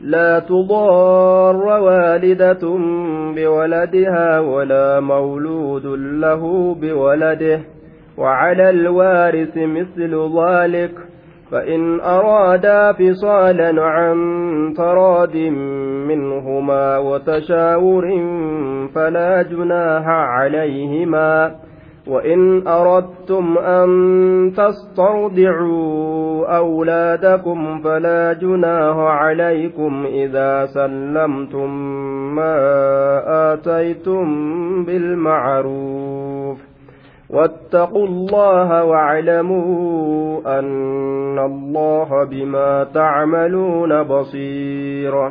[0.00, 2.78] لا تضار والدة
[3.34, 7.60] بولدها ولا مولود له بولده.
[8.18, 10.90] وعلى الوارث مثل ذلك.
[11.50, 14.14] فإن أرادا فصالا عن
[14.76, 15.36] تراد
[16.08, 18.04] منهما وتشاور
[18.94, 21.54] فلا جناح عليهما.
[22.06, 23.88] وإن أردتم أن
[24.56, 31.70] تسترضعوا أولادكم فلا جناح عليكم إذا سلمتم
[32.34, 32.56] ما
[33.52, 34.24] آتيتم
[34.84, 36.58] بالمعروف
[37.30, 45.30] واتقوا الله واعلموا أن الله بما تعملون بصير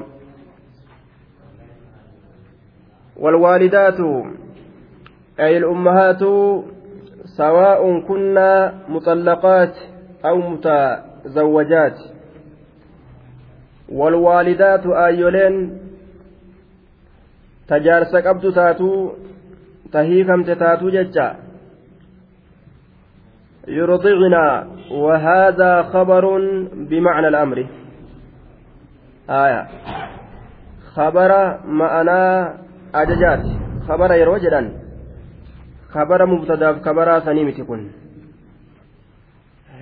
[3.19, 3.99] والوالدات
[5.39, 6.23] أي الأمهات
[7.37, 9.75] سواء كنا مطلقات
[10.25, 11.97] أو متزوجات.
[13.89, 15.79] والوالدات آيولين
[17.67, 19.11] تجارس قبض تاتو
[19.93, 21.35] تهيكمت تاتو ججا.
[23.67, 26.39] يرضعنا وهذا خبر
[26.73, 27.67] بمعنى الأمر.
[29.29, 29.67] آية.
[30.95, 32.53] خبر معنا
[32.95, 33.45] أججات.
[33.87, 34.82] خبر يروجدا
[35.93, 37.83] kabara mubtadaaf kabaraa sanii miti kun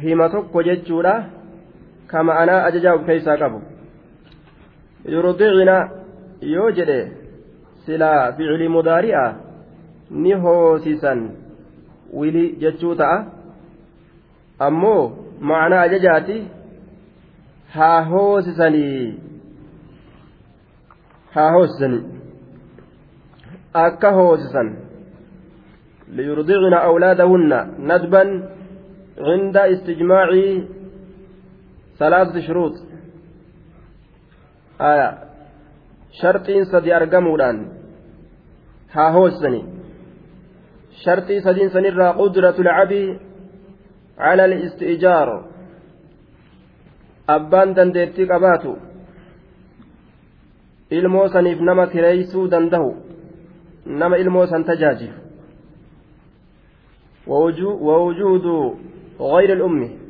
[0.02, 1.14] hima tokko jechuudha
[2.12, 3.62] ka ma'anaa ajajaa of keessaa qabu
[5.14, 5.78] yurdicina
[6.54, 7.00] yoo jedhe
[7.86, 9.26] silaa ficili mudaari'a
[10.24, 11.22] ni hoosisan
[12.22, 13.18] wili jechuu ta'a
[14.68, 15.02] ammoo
[15.52, 16.38] ma'anaa ajajaati
[17.76, 19.20] haa hoosisanii
[21.36, 22.04] haa hoosisanii
[23.88, 24.78] akka hoosisan
[26.16, 27.52] ليرضعن أولادهن
[27.90, 28.24] ندبا
[29.28, 30.30] عند استجماع
[32.00, 32.74] ثلاثة شروط.
[34.82, 35.10] آية.
[36.22, 37.58] شرطين سدي أرقمودان
[38.92, 39.64] ها هوسني
[41.04, 43.20] شرطي سدين سنرى قدرة العبي
[44.18, 45.30] على الاستئجار.
[47.30, 48.76] أبان دندتي قباتو.
[50.92, 52.90] ilmoo saniif nama kireeysuu dandahu
[53.86, 55.21] nama ilmoo san tajaajilu
[57.28, 58.76] ووجود
[59.20, 60.02] غير الأم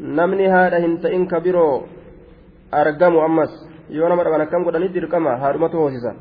[0.00, 1.88] namni haadha hin ta'in ka biroo
[2.70, 3.50] argamu ammas
[3.90, 6.14] yoo nama dhaban akkam godhanii dirqama haadhumatu hoosisa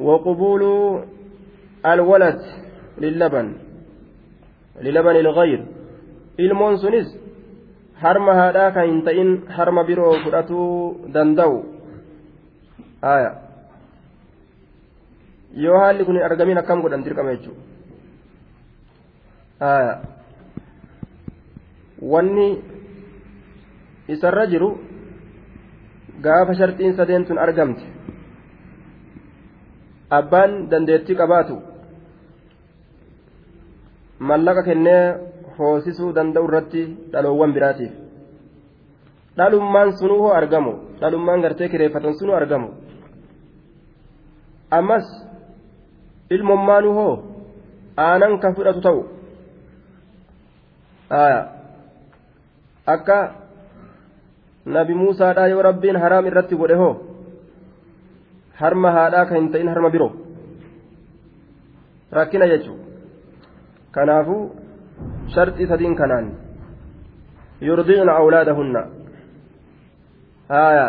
[0.00, 0.62] وقبول
[1.86, 2.40] الولد
[2.98, 3.48] للبن
[4.80, 5.60] للبن الغير
[8.40, 11.56] haadhaa kan hin ta'in harma biroo fudhatuu danda'u
[13.14, 13.51] aya
[15.54, 17.62] yoo haalli kun hin argamin akkam godhan dirqama jechuudha
[22.12, 22.48] wanni
[24.14, 24.68] isarra jiru
[26.24, 27.84] gaafa sharxiin sadeen tun argamte
[30.18, 31.56] abbaan dandeettii qabaatu
[34.28, 35.02] mallaqa kennee
[35.58, 37.92] hoosisuu danda'u irratti dhaloowwan biraatiif
[39.38, 42.68] dhalummaan sunuu hoo argamu dhalummaan gartee kireeffatan sunuu argamu
[44.78, 45.06] ammas
[46.36, 47.14] ilmommaanu hoo
[48.06, 49.00] aanan ka fudhatu ta'u
[52.94, 53.18] akka
[54.76, 56.94] nabi muusaadhaa yoo rabbiin haraam irratti godhe hoo
[58.60, 60.12] harma haadhaa kan hin ta'in harma biroo
[62.18, 62.80] rakkina jechuun
[63.96, 64.42] kanaafuu
[65.34, 66.32] sharxii sadiin kanaan
[67.68, 68.82] yurdiicna awlaadahunna
[70.54, 70.86] haaya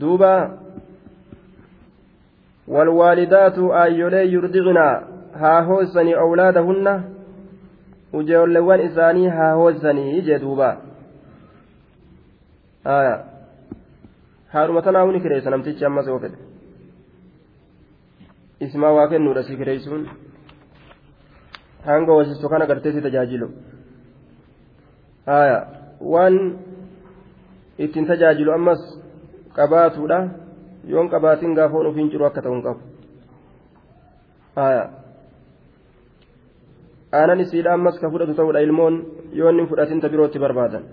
[0.00, 0.32] duuba
[2.68, 4.78] والوالدات آيولي يرضعن
[5.34, 7.02] ها هوسني أولادهن
[8.12, 10.70] وجولوان إساني ها هوسني جدوبا
[12.86, 13.36] آية
[15.86, 16.38] ammas yoo fedhe
[18.66, 20.08] ismaa waa kennuudha si kireessuun
[21.86, 23.48] hanga hoosistu kana gartee si tajaajilu
[25.26, 25.58] haya
[26.00, 26.38] waan
[27.78, 28.82] ittiin tajaajilu ammas
[29.58, 30.18] qabaatuudha
[30.92, 32.80] yoon qabaatiin gaafoon ofiin jiru akka ta'uun qabu
[37.18, 38.94] aanan isiidha ammas ka fudhatu ta'uudha ilmoon
[39.38, 40.84] yoo inni fudhatinta birootti barbaadan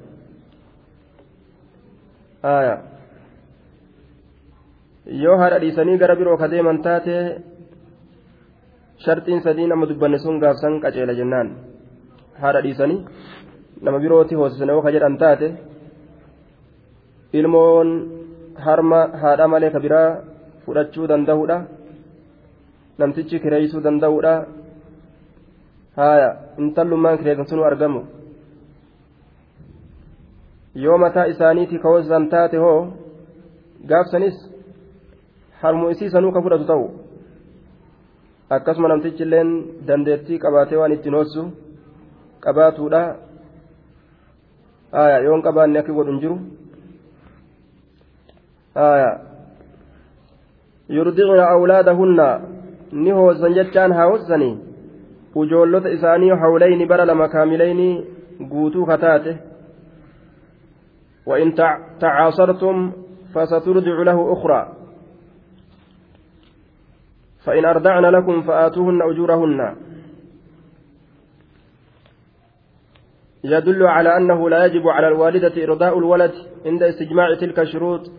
[5.24, 7.16] yoo haadha dhiisanii gara biroo ka deeman taate
[9.06, 11.48] sharxiin sadii nama dubbanne sun gaafsan qaceela jennaan
[12.42, 13.00] haadha dhiisanii
[13.86, 15.48] nama birooti hoosisan yoo ka jedhan taate
[17.40, 17.90] ilmoon
[18.66, 20.10] harma haadha malee ka biraa
[20.66, 21.58] fudhachuu danda'uudha.
[22.98, 24.34] Namtichi kireeysuu danda'uudha.
[25.96, 28.02] Haya intallummaan kireessan sunu argamu.
[30.76, 32.80] Yoo mataa isaaniitii ka hoosisan taate hoo
[33.90, 34.38] gaafsanis
[35.62, 36.88] harmu isii sanuu ka fudhatu ta'u.
[38.50, 39.50] Akkasuma namtichi illeen
[39.88, 41.44] dandeettii qabaatee waan ittiin hoossu
[42.46, 43.04] qabaatuudha.
[44.92, 46.38] Haya yoon qabaanne akki godhu hin jiru
[51.50, 52.40] awlaadahunna
[52.92, 54.58] ni hoossan jechaan haa hoossanii
[55.36, 58.08] ujoollota isaanii hawlayni bara lama kaamilayni
[58.50, 59.38] guutuu kataate
[61.26, 61.56] وإن
[62.00, 62.92] تعاصرتم
[63.36, 64.74] فسترجع له أخرى
[67.46, 69.76] فإن أرضعن لكم فآتوهن أجورهن
[73.44, 76.32] يدل على أنه لا يجب على الوالدة إرضاء الولد
[76.66, 78.12] عند استجماع تلك الشروط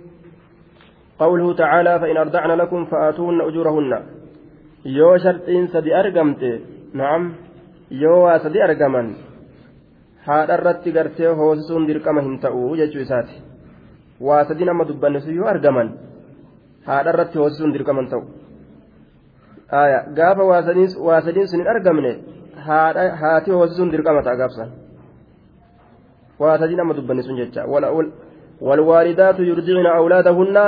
[1.18, 3.92] قوله تعالى فإن أرضعن لكم فآتوهن أجورهن
[4.84, 6.50] yoo sharxiin sadi argamte
[7.00, 7.22] naam
[8.02, 9.06] yoo waa sadi argaman
[10.26, 13.36] haadha irratti gartee hoosisuun dirqama hin ta'u jechuu isaati
[14.28, 15.88] waa sadi nama dubbannisu yoo argaman
[16.88, 18.22] haadha irratti hoosisuun dirqama hin ta'u
[20.18, 22.12] gaafa waa sadiin sun hin argamne
[23.20, 24.70] haati hoosisuun dirqama ta'a gaafsan
[26.38, 27.66] waa sadii nama dubbannisuun jecha
[28.60, 30.64] walwaalidaatu yurdicna awlaadahunna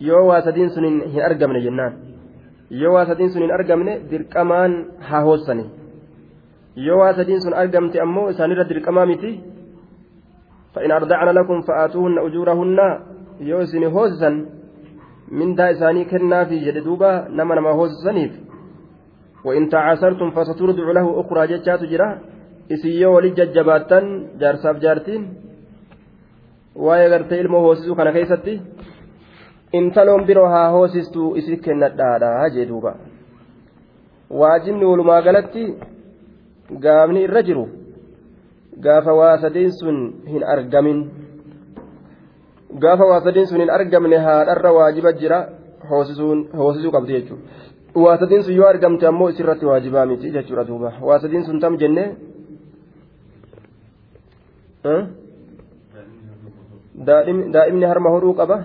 [0.00, 1.92] yoo waa sadiin sun hin argamne jennaan
[2.70, 4.72] yoo waa sadiin sun hin argamne dirqamaan
[5.10, 5.66] haa hoossani
[6.86, 9.32] yoo waa sadiin sun argamte ammoo isaanirra dirqamaa miti
[10.76, 12.78] فإن أرضعن لكم فآتوهن أجورهن
[13.40, 14.34] yoo isin hoosisan
[15.30, 18.32] mindaa isaanii kennaa fi jedhe duuba nama nama hoosisaniif
[19.44, 22.08] وإن تعاسرتم فسترضع له أخرى جتات جرا
[23.14, 24.04] wali jajjabaattan
[24.40, 25.22] jaarsaaf jaartiin
[26.84, 28.60] waa'ee gartee ilmoo hoosisuu kana keessatti
[29.72, 32.94] intaloon biroo haa hoosistu isi kennadhaadha jee duuba
[34.30, 35.64] waajibni walumaa galatti
[36.84, 37.68] gaafni irra jiru
[38.86, 39.98] gaafa waa sadeen sun
[40.32, 41.00] hin argamin
[42.84, 45.38] gaafa waa sadeen sun hin argamne haadharra waajiba jira
[45.90, 47.66] hoosisuu qabdi jechuudha
[48.04, 51.76] waa sadiin sun yoo argamte ammoo isirratti waajibaa miti jechuudha duuba waa sadiin sun tam
[51.82, 52.08] jennee
[57.54, 58.56] daa'imni harma hodhuu qaba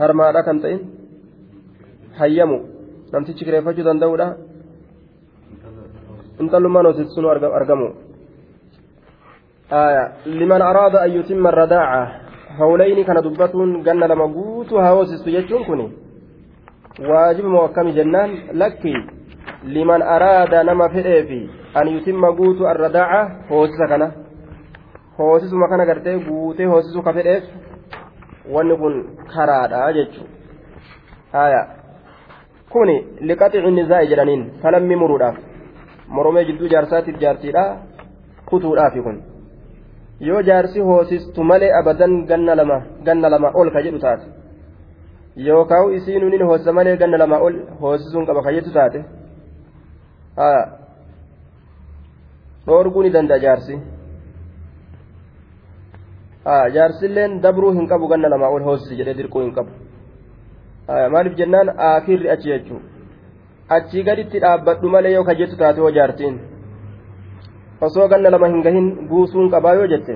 [0.00, 0.80] harmaadha kan ta'in
[2.18, 2.58] hayyamu.
[3.12, 4.26] Namtichi kireeffachuu danda'uudha.
[6.40, 7.26] Intalummaan hoosisuun
[7.58, 7.88] argamu.
[10.40, 12.00] Liman araada an yutimma arradaaca
[12.58, 15.82] hawlayni kana dubbatuun ganna lama guutuu haa hoosistu jechuun kun
[17.10, 18.30] waajibamoo akkami jennaan?
[18.52, 18.94] Lakki
[19.64, 23.20] liman araada nama fedheefi an yutimma guutuu arradaaca
[23.50, 24.12] hoosisa kana.
[25.18, 27.44] Hoosisuma kana gartee guutee hoosisuu ka fedheef
[28.54, 28.94] wanni kun
[29.34, 31.60] karaadha jechuudha
[32.72, 32.96] kuni
[33.28, 35.36] liqaxici nizaa'i jedhaniin falammii muruudhaaf
[36.16, 37.64] moromee jidduu jaarsaatiif jaartiidha
[38.50, 39.22] kutuudhaafi kun.
[40.28, 44.26] Yoo jaarsi hoosistu malee abadan ganna lama ganna lama ol ka jedhu taate.
[45.46, 49.04] Yookaan isiin nin hoosisa malee ganna lama ol hoosisuun qaba ka jettu taate.
[50.36, 50.62] Haya
[52.66, 53.80] dhoorguu ni danda'a jaarsi.
[56.46, 59.70] Jaarsilleen dabruu hin qabu ganna lamaa ol hoosisi jedhee dirquu hin qabu
[61.14, 62.82] maaliif jennaan aakirri achi jechuun
[63.76, 66.40] achii gaditti dhaabbadhu malee yoo kajettu taate hoo jaartiin
[67.88, 70.14] osoo ganna lama hin gahin buusuun qabaa yoo jette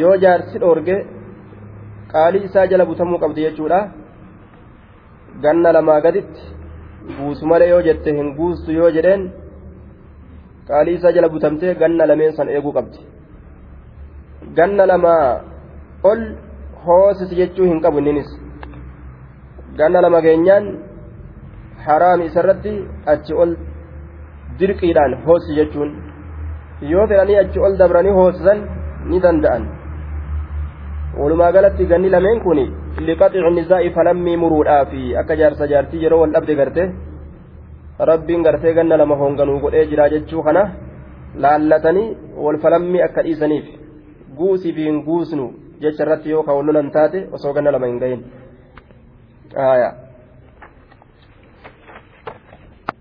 [0.00, 0.96] yoo jaarsi dhoorge
[2.12, 3.80] qaalii isaa jala butamuu qabdi jechuudha
[5.44, 6.42] ganna lamaa gaditti
[7.18, 9.22] buusu malee yoo jette hin buustu yoo jedheen
[10.68, 12.98] qaalii isaa jala butamtee ganna lameen san eeguu qabdi.
[14.56, 15.40] Ganna lamaa
[16.10, 16.20] ol
[16.84, 18.30] hoosisi jechuu hin qabu inninis
[19.78, 20.66] ganna lama keenyaan
[21.86, 22.72] haraami isarratti
[23.14, 23.52] achi ol
[24.60, 25.90] dirqiidhaan hoosisi jechuun
[26.92, 28.58] yoo fedhanii achi ol dabranii hoosisan
[29.10, 29.64] ni danda'an
[31.20, 32.60] walumaa galatti ganni lameen kun
[33.08, 36.82] liqaxici nisaa'i falammii muruudhaafi akka jaarsa jaartii yeroo wal dhabde garte
[38.10, 40.62] rabbiin gartee ganna lama hoonganuu godhee jira jechuu kana
[41.44, 42.08] laallatanii
[42.44, 43.66] wal falammii akka dhiisaniif
[44.40, 45.46] guusii fi hin guusnu
[45.82, 48.22] jecha irratti yoo kan lolan taate osoo ganna lama hin gahin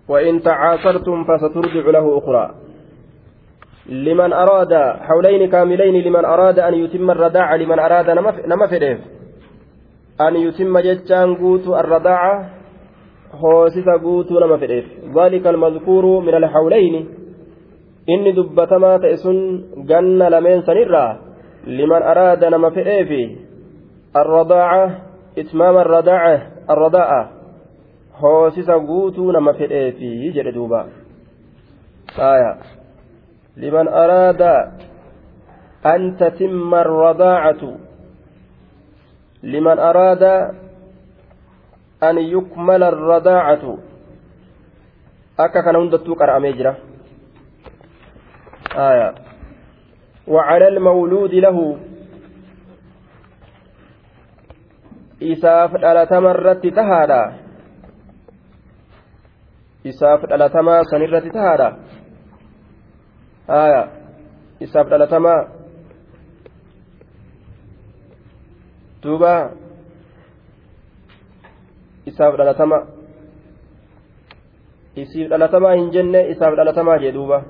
[0.07, 2.45] وإن تعاصرتم فسترجع له أخرى
[3.89, 4.73] لمن أراد
[5.07, 8.07] حولين كاملين لمن أراد أن يتم الرداع لمن أراد
[10.19, 12.49] an yutimma jechaan guutu arradaaca
[13.41, 16.95] hoosisa guutuu nama fedheef ذلك المذكور من الحولين
[18.35, 19.37] dubbatamaa ta'e sun
[19.85, 21.26] ganna lameen sanirraa
[21.67, 23.21] liman araada nama fedheefi
[24.13, 24.91] arradaaca
[25.35, 27.21] itmaama arradaaca arradaa'a
[28.21, 30.87] hoosisa guutuu nama fedheefi jedhe duuba
[32.31, 32.51] aya
[33.59, 34.53] liman araada
[35.83, 37.69] an tatimma arradaacatu
[39.43, 40.33] liman araada
[42.01, 43.79] an yukmala arradaacatu
[45.37, 46.75] akka kana hundattuu qara'amee jira
[48.77, 49.26] آية
[50.27, 51.77] وعلى المولود له
[55.17, 57.21] isaaf dhalatama irratti tahaadha
[59.81, 61.69] isaaf dhalatamaa san irratti tahaadha
[63.49, 63.81] haya
[64.61, 65.41] isaaf dhalatamaa
[69.01, 69.33] duuba
[72.05, 72.79] isaaf dhalatama
[75.01, 77.41] isiif dhalatamaa hin jenne isaaf dhalatamaa jee duuba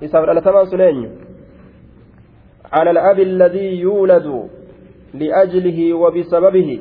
[0.00, 0.82] isaaf dhalatamaan sun
[2.72, 4.48] على الأب الذي يولد
[5.14, 6.80] لأجله وبسببه.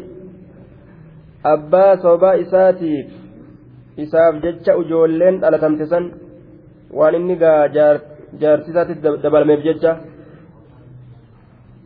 [1.45, 3.07] أبا صوبا إساتيف
[3.99, 6.11] إساف جتش أجولين على تمتسن.
[6.91, 7.99] وأن إني جار
[8.39, 8.87] جارتسات
[9.23, 9.85] دبل ميف جتش.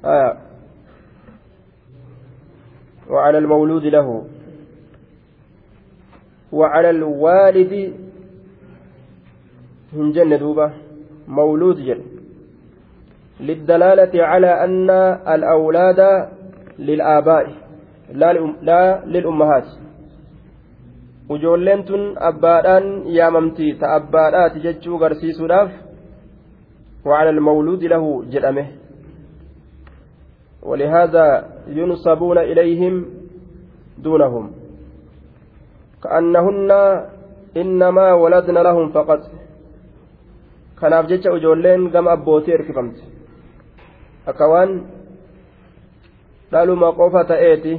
[0.05, 0.37] آه.
[3.09, 4.25] وعلى المولود له.
[6.51, 7.73] وعلى الوالد
[9.95, 10.71] hin jenne duuba
[11.27, 12.15] mawluud jedhe.
[13.39, 14.89] للدلالة على أن
[15.35, 15.99] الأولاد
[16.79, 17.45] للآباء
[18.61, 19.67] لا للأمهات
[21.29, 22.85] ujoolleen tun abbaadhaan
[23.17, 25.69] yaamamti ta abbaadhaati jechuu garsiisuudhaaf
[27.05, 28.67] وعلى المولود له جدمه
[30.63, 31.25] ولهذا
[31.67, 33.05] ينصبون إليهم
[33.97, 34.51] دونهم
[36.03, 36.71] كأنهن
[37.57, 39.19] إنما ولدن لهم فقط
[40.85, 43.01] kanaaf jecha ijoolleen gama abbootii erkifamte
[44.29, 44.71] akka waan
[46.51, 47.73] dhaluma qofa ta'eeti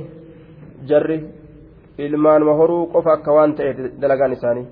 [0.89, 1.19] jarri
[2.07, 4.67] ilmaanuma horuu qofa akka waan ta'eeti dalagaan isaanii.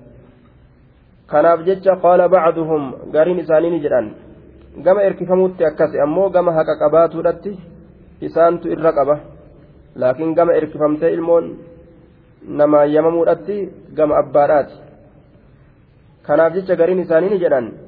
[1.31, 4.07] Kanaaf jecha qaala bacduhum gariin isaanii ni jedhan.
[4.83, 7.51] Gama erkifamuutti akkasi ammoo gama haqa qabaatuudhatti
[8.27, 9.15] isaantu irra qaba.
[9.95, 11.45] Laakiin gama erkifamtee ilmoon
[12.59, 13.57] namaa yamamuudhatti
[13.97, 14.75] gama abbaadhaati.
[16.27, 17.84] Kanaaf jecha gariin isaanii ni jedhan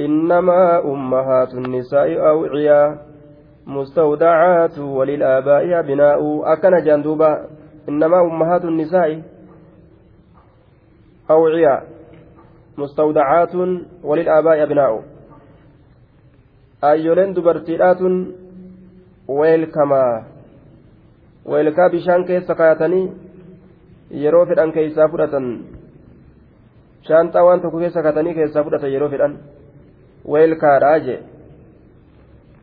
[0.00, 2.98] إنما أمهات النساء أوعيا
[3.66, 6.20] مستودعات وللآباء أبناء.
[6.52, 7.30] أكن جندوبا
[7.88, 9.22] إنما أمهات النساء
[11.30, 11.82] أوعيا
[12.78, 13.54] مستودعات
[14.04, 15.02] وللآباء أبناء.
[16.84, 18.00] أيولين دبرتيرات
[19.28, 20.24] ويلكما.
[21.46, 23.26] ويلكا بشان كيس كايتني
[24.10, 25.46] yeroo fedhan keessaa fudhatan
[27.06, 29.38] shaanxaa waan tokko keessa katanii keessaa fudhatan yeroo fedhan
[31.06, 31.18] jee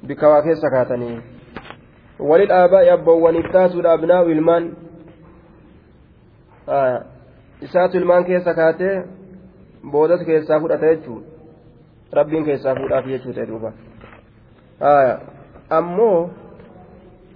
[0.08, 1.17] bika waa keessa kaatanii
[2.20, 4.72] walil aabaa'i abboowwaniif taatuudha abnaa'u ilmaan
[7.62, 8.96] isaatu ilmaan keessa kaatee
[9.91, 11.34] boodas keessaa fudhata jechuudha
[12.20, 13.74] rabbiin keessaa fuudhaaf jechuu ta'e duuba
[15.79, 16.29] ammoo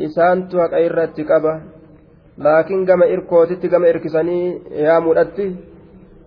[0.10, 1.54] isaantu haqa irratti qaba
[2.48, 4.46] laakiin gama irkootitti gama irkisanii
[4.84, 5.48] yaamuudhatti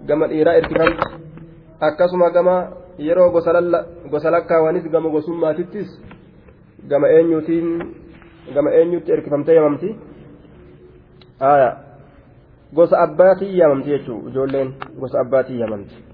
[0.07, 1.11] gama dhiiraa irkifamti
[1.89, 2.57] akkasuma gama
[3.00, 3.30] yeroo
[4.12, 6.02] gosa lakkaawanis gama gosummaatittis
[6.90, 7.70] gama eenyuutiin
[8.54, 9.96] gama eenyutti erkifamtee yamamti
[12.76, 16.06] gosa abbaatii yamamti jechuun ijoolleen gosa abbaatii yamamti.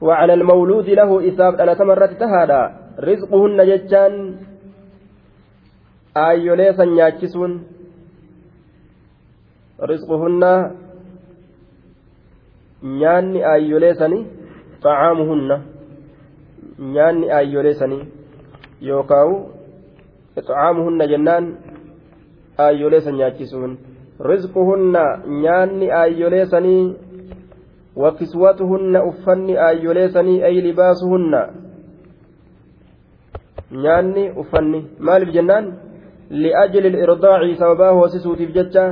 [0.00, 2.62] وعلى المولود له إساب أنا تمرت تهادا
[3.00, 4.14] رزقهن جتان
[6.16, 7.52] آيولي سنياكسون
[9.90, 10.42] رزقهن
[12.82, 14.20] نياني آيولي سني
[14.83, 15.49] طعامهن
[20.35, 21.45] xacaamuhunna jennaan
[22.65, 23.77] aayyolee san nyaachisuun
[24.29, 25.03] rizquhunna
[25.43, 26.95] nyaanni aayyolee sanii
[28.03, 31.41] wakiswatuhunna uffanni aayyolee sanii ay libaasuhunna
[33.85, 35.73] nyaanni uffanni maaliif jennaan
[36.43, 38.85] li'ajli irdaaci sababaa hoosisuutiif jecha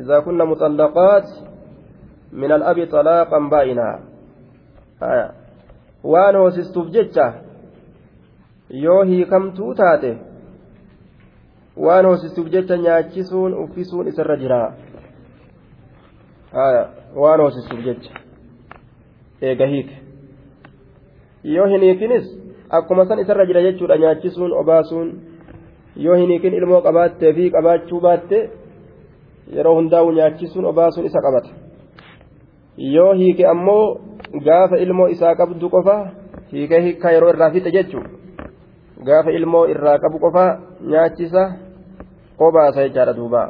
[0.00, 1.26] idaa kunna muxallaqaat
[2.32, 4.11] min al'abi xalaaqan baa'inaa
[6.12, 7.32] waan hoosistuuf jecha
[8.84, 10.16] yoo hiikamtuu taate
[11.86, 14.72] waan hoosistuuf jecha nyaachisuun uffisuun isarra jira.
[17.14, 18.10] Waan hoosistuuf jecha.
[19.42, 19.96] Eega hiike.
[21.44, 22.26] Yoo hin hiikinis
[22.70, 25.08] akkuma san isarra jira jechuudha nyaachisuun obaasuun.
[25.96, 28.50] Yoo hin hiikin ilmoo qabaattee fi qabaachuu baatte
[29.56, 31.48] yeroo hundaa'u nyaachisuun obaasuun isa qabata.
[32.76, 34.11] Yoo hiike ammoo.
[34.40, 35.96] Gaafa ilmoo isaa qabdu qofa
[36.52, 38.06] hiikee hiikkaa yeroo irraa fixe jechuun
[39.06, 40.44] gaafa ilmoo irraa qabu qofa
[40.94, 41.42] nyaachisa
[42.38, 43.42] obaasa jechaadha duuba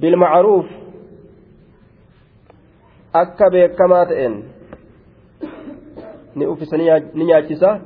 [0.00, 0.66] bilmacruuf
[3.22, 4.36] akka beekamaa ta'een
[6.34, 7.80] ni uffisa ni nyaachisa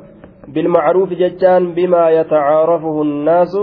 [0.48, 3.56] بالمعروف جتان بما يتعارفه الناس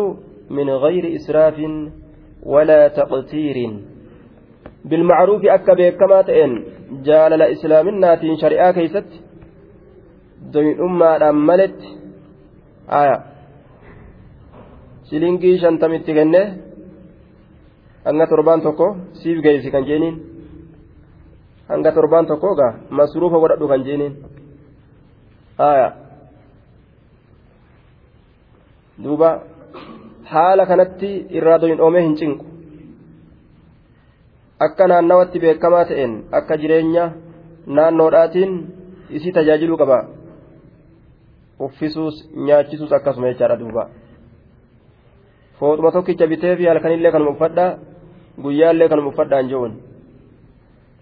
[0.49, 1.61] من غير إسراف
[2.43, 3.57] ولا تقتير
[4.85, 9.09] بالمعروف أكا كما تئن جال الإسلام الناتين شريعة كيست
[10.53, 11.79] دوين أمة أملت
[12.89, 13.17] آية
[16.13, 16.41] kenne
[18.05, 20.15] hanga torbaan tokko siif geessi kan jeeniin
[21.69, 24.13] hanga torbaan tokko gaa masruufa godhadhu kan jeeniin
[25.57, 25.89] aya
[29.03, 29.29] duuba
[30.23, 32.52] haala kanatti irraa doyin oomee hin cinqu
[34.65, 37.05] akka naannawatti beekamaa ta'een akka jireenya
[37.77, 38.53] naannoodhaatiin
[39.17, 39.99] isii tajaajiluu qaba
[41.67, 43.87] uffisuus nyaachisuus akkasuma jechaadha duuba
[45.59, 47.71] fooxuma tokkicha bitee fi halkanillee kanuma uffadhaa
[48.43, 49.73] guyyaallee kanuma uffadhaan jehuun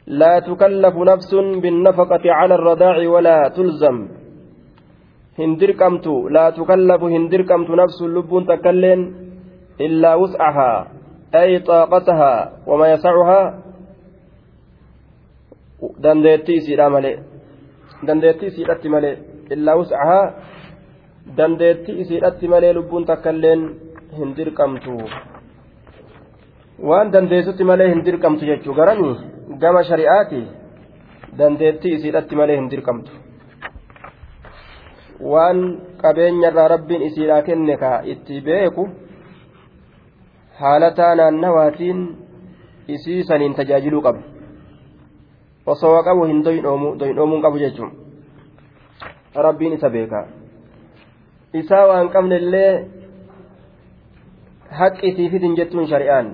[0.07, 1.31] لا تكلف نفس
[1.63, 3.97] بالنفقة على الرضاع ولا تلزم
[5.39, 9.01] هندركمت لا تكلف هندركمت نفس لب تكلن
[9.85, 10.73] إلا وسعها
[11.34, 12.32] أي طاقتها
[12.66, 13.40] وما يسعها
[16.04, 17.16] dandeettii isiidha malee
[18.06, 19.14] dandeettii isiidhatti malee
[19.54, 20.24] illaa wus'ahaa
[21.38, 23.62] dandeettii isiidhatti malee lubbuun takka illeen
[24.18, 24.94] hin dirqamtu
[26.88, 29.14] waan dandeessutti malee hin dirqamtu jechuu garanii
[29.62, 30.40] gama shari'aati
[31.38, 33.12] dandeettii isiidhatti malee hin dirqamtu
[35.32, 35.58] waan
[36.02, 38.88] qabeenyarraa rabbiin isiidhaa kenne ka itti beeku
[40.60, 42.00] haalataa naannawaatiin
[42.94, 44.20] isii saniin tajaajiluu qaba
[45.74, 47.92] osoo qabu hin doyinoomuun qabu jechuun
[49.48, 50.26] rabbiin isa beeka
[51.62, 52.70] isaa waan qabne illee
[54.80, 56.32] haqqisiifidin jettuun shari'aan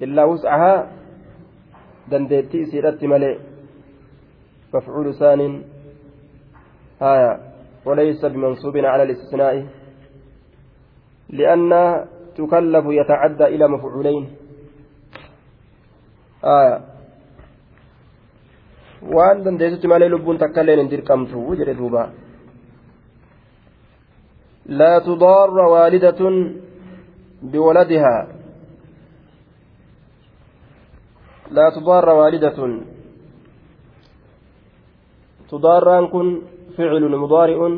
[0.00, 0.76] illaa wus'ahaa
[2.10, 3.34] dandeettii isiidhatti malee
[4.72, 5.56] mafcuulu saaniin
[7.00, 7.32] haya
[7.86, 9.66] وليس بمنصوب على الاستثناء
[11.38, 11.72] لأن
[12.37, 14.23] تكلف يتعدى إلى مفعولين
[16.43, 16.77] آية
[19.45, 22.03] dandeessutti malee lubbuun takka illee hin dirqamtu jedhe duuba
[24.79, 26.35] laa tudaarra waalidatun
[27.51, 28.21] biwaladihaa
[31.55, 32.71] laa tudaarra waalidatun
[35.49, 36.27] tudaarraan kun
[36.75, 37.73] ficilun mudaari'un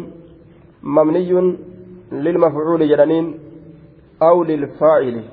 [0.81, 1.47] mabniyyun
[2.23, 3.48] lilmafcuuli jedhaniin
[4.47, 5.23] lilfaacili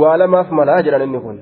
[0.00, 1.38] waa lamaaf malaa jedhan inni kun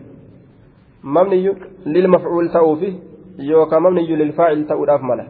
[1.07, 1.55] مبني
[1.87, 2.99] للمفعول تأوفي
[3.38, 5.27] يوكا مبني للفاعل تأوداف ملا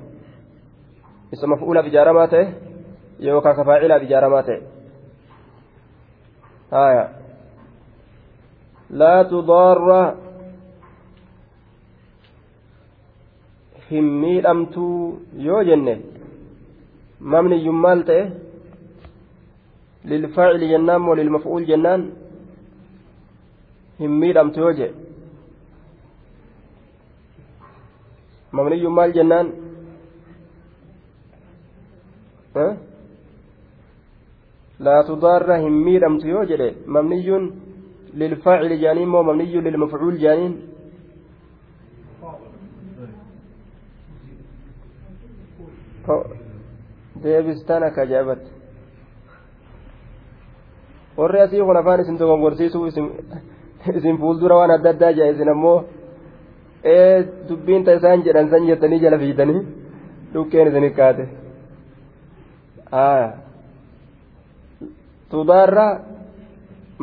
[1.32, 2.52] اسم مفعول بجارماته
[3.20, 4.58] يوكا كفاعل بجارماته
[6.72, 7.08] آية.
[8.90, 10.14] لا تضار
[13.90, 15.92] hin miidhamtuu yoo jenne
[17.20, 18.22] mamniyyun maal ta'e
[20.98, 22.06] moo lilmaf'uul jennaan
[23.98, 25.06] hin miidhamtu yoo jedhe
[28.56, 29.46] مبني مال جنان
[32.56, 32.76] أه؟
[34.80, 37.50] لا تضار هم ميرم تيوجد مبني
[38.14, 40.54] للفاعل جانين مو مبني للمفعول جانين
[47.22, 48.42] deebistana kajaabat
[51.18, 52.86] warri asii kun afaan isin dogongorsiisuu
[53.98, 55.78] isin fuuldura waan adda addaa jaa isin ammoo
[56.94, 57.16] ee
[57.48, 59.60] dubbiin ta isaan jedhan san jettanii jala fiidanii
[60.34, 61.24] dhukkeen isin kaate
[65.30, 65.86] tudaarra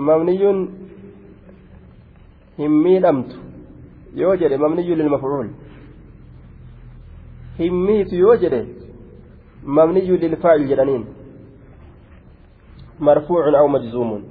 [0.07, 0.59] mamniyyuun
[2.59, 3.35] hin miidhamtu
[4.21, 5.49] yoo jedhe mamniyyuun lilmafcuul
[7.59, 8.61] hin miitu yoo jedhe
[9.79, 11.03] mamniyyuun lilfaacil jedhaniin
[13.09, 14.21] marfuucun aw majzuumun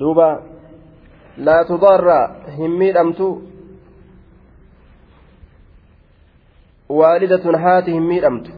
[0.00, 0.28] duuba
[1.48, 2.18] laa tudaarra
[2.58, 3.28] hin miidhamtu
[7.00, 8.50] waalidatun haati hin miidhamtu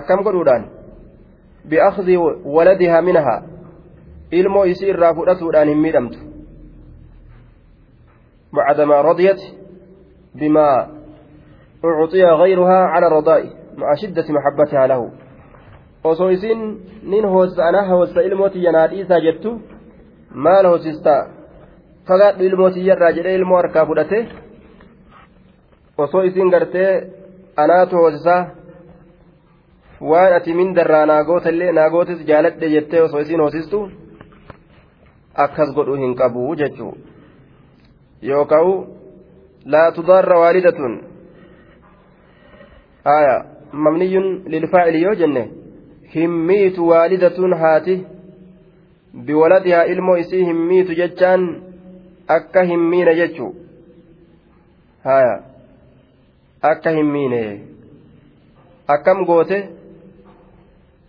[0.00, 0.64] akkam godhuudhaan
[1.68, 2.16] bi'akhdi
[2.56, 3.40] waladihaa minahaa
[4.42, 6.18] ilmoo isii irraa fudhatuudhaan hin miidhamtu
[8.52, 9.40] بعدما رضيت
[10.34, 10.88] بما
[11.84, 13.44] أعطي غيرها على الرضاء
[13.76, 15.10] مع شدة محبتها له
[16.10, 16.60] osoo isin
[17.02, 19.50] nin hoossa ana hoossa ilmoo tiyya naa dhiisaa jettu
[20.46, 21.20] maal hoosistaa
[22.08, 24.18] fagaadhu ilmoo tiyyarraa jedhee ilmoo harkaa fudhate
[26.06, 26.90] osoo isin gartee
[27.64, 28.40] anaatu hoosisaa
[30.10, 33.84] waan ati mindarraa naagoota naagootis jaaladhe jettee osoo isin hoosistu
[35.44, 36.92] akkas godhuu hin qabu jechuu
[38.30, 38.74] yookaan
[39.74, 40.94] laa tudarra waalidatun
[43.16, 45.42] aya mamniyyun lilfaacili yoo jenne
[46.14, 47.94] himmiitu waalidatun haati?
[49.26, 51.42] Biwaladihaa ilmoo isii himmiitu jechaan
[52.36, 53.50] akka himmiine jechuu
[55.04, 55.34] haya
[56.70, 57.40] akka himmiine
[58.96, 59.58] akkam goote?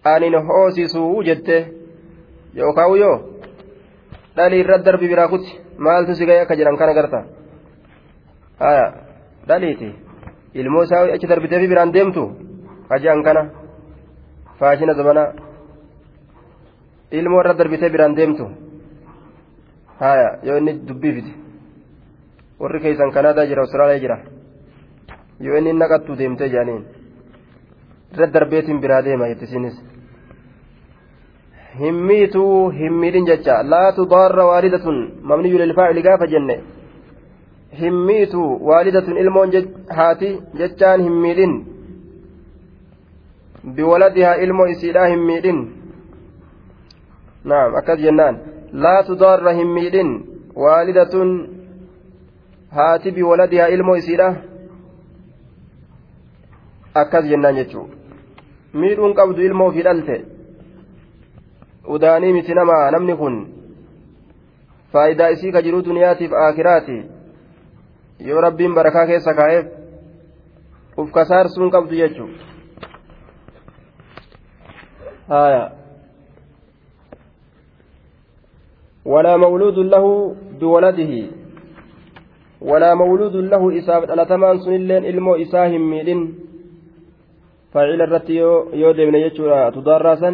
[0.04, 1.58] Anin hoosisuu jette.
[2.56, 3.16] Yookaan yoo
[4.38, 5.52] dhalii irra darbi biraa kuti.
[5.78, 7.20] Maaltu si ga'e akka jedhan kana garta?
[8.60, 8.86] Haya
[9.48, 9.90] dhaliiti.
[10.54, 12.24] Ilmoo isaa achi darbiteefi biraan deemtu?
[12.90, 13.42] Hajaan kana
[14.64, 15.28] faashina zabanaa
[17.20, 18.46] ilmoo irra darbitee biraan deemtu
[20.02, 21.32] haya yoo inni dubbii fide
[22.62, 24.18] warri keeysan kanaadaa jira austraaliyaa jira
[25.46, 26.82] yoo inni naqattu deemtee jaaniin
[28.14, 29.76] irra darbeetiin biraa deema jettisiinis
[31.82, 34.98] himmiituu himmiidhin jecha laa tudaarra waalidatun
[35.32, 36.56] mamniyyu lilfaacili gaafa jenne
[37.82, 39.52] himmiitu waalidatun ilmoon
[40.00, 41.54] haati jechaan himmiidhin
[43.72, 45.60] biwaladihaa ilmoo isiidhaa himmiidhin
[47.52, 48.40] naam akkas jennaan
[48.86, 50.12] laa tudaarra himmiidhin
[50.66, 51.32] waalidatun
[52.78, 54.30] haati biwaladihaa ilmoo isiidha
[57.04, 57.88] akkas jennaan jechuu
[58.74, 60.22] miidhuun qabdu ilmoo ofii dhalte
[61.96, 63.36] udaanii miti namaa namni kun
[64.94, 67.04] faayidaa isii ka jiruu duniyaatiif aakiraati
[68.30, 69.66] yoo rabbiin barakaa keessa kaa'eef
[70.98, 72.30] uf kasaarsuun qabdu jechuu
[75.30, 75.84] haya
[79.06, 80.06] ولا مولود له
[80.60, 81.14] بولده.
[82.64, 86.22] ولا مولود له إساف دلتمان سنلين إلمو إساهم ميلين
[87.76, 90.32] فاعل الرت يو ديمن يجورا تضارسا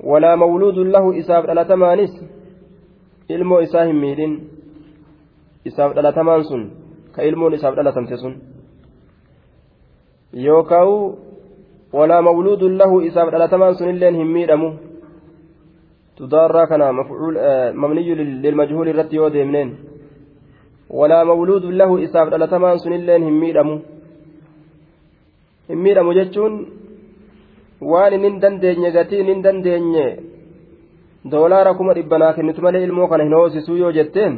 [0.00, 2.12] ولا مولود له إساف دلتمانس
[3.30, 4.32] إلمو إساهم ميلين
[5.66, 6.62] إساف دلتمان سن.
[7.14, 8.34] كإلمون إساف دلتمت سن
[10.34, 10.90] يوكاو
[11.96, 14.70] ولا مولود له إساف دلتمان سن اللين هم ميدمو
[16.18, 18.08] تضارى كان مفعول آه مبني
[18.44, 19.68] للمجهول الرت يو ديمنين
[20.98, 23.76] ولا مولود له إساف دلتمان سن اللين هم ميدمو
[25.68, 26.54] hin miidhamu jechuun
[27.90, 30.06] waan inni hin dandeenye gatii inni hin dandeenye
[31.32, 34.34] doolaara kuma dhibbanaa kennitu malee ilmoo kana hin hoosisuu yoo jetteen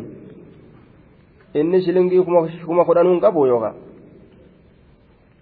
[1.61, 2.23] inni shilingii
[2.67, 3.75] kuma kudhanuu hin qabu yookaan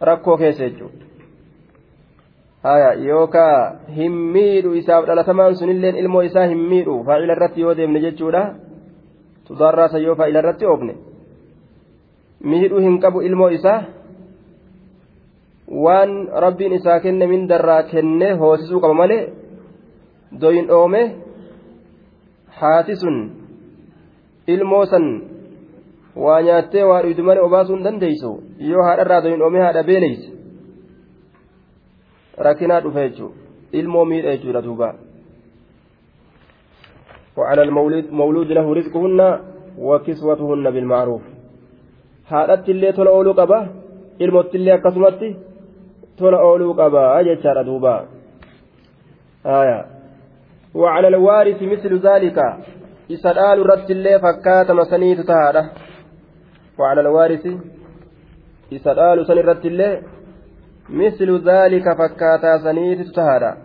[0.09, 1.14] rakkoo keessa jechuudha.
[3.09, 8.55] Yookaan hin miidhu isaaf dhalatamaan sunilleen ilmoo isaa hin miidhu faa'ila irratti yoo deemne jechuudha.
[9.49, 10.95] Tudaarraasa yoo faa'ila irratti oofne.
[12.41, 13.83] Miidhuu hin qabu ilmoo isaa.
[15.85, 19.33] waan rabbiin isaa kenne mindarraa kenne hoosisuu qaba malee
[20.41, 21.01] doyin dhoome
[22.59, 23.17] haati sun
[24.47, 25.07] ilmoo san
[26.25, 28.33] waa nyaattee waa dhuydu malee obaasuu hin dandeeysu
[28.73, 30.29] yoo haadharraa doyin dhoome haadha beeleyse
[32.39, 33.35] rakkinaa dhufe jechuudha
[33.73, 34.95] ilmoo miidha jechuudha duuba.
[37.37, 39.21] وعلى المولود مولود له رزقهن
[39.79, 41.23] وكسوتهن بالمعروف
[42.31, 43.59] haadhatti illee tola ooluu qaba
[44.25, 45.29] ilmotti illee akkasumatti
[46.19, 47.95] tola ooluu qabaa jechaadha duuba
[50.75, 52.39] وعلى الوارث مثل ذلك
[53.11, 55.65] إسرائيل رد الله فكات مسنيت تهاده
[56.79, 57.45] وعلى الوارث
[58.73, 60.03] إسرائيل سن رد الله
[60.89, 63.57] مثل ذلك فكات سنيت تهاده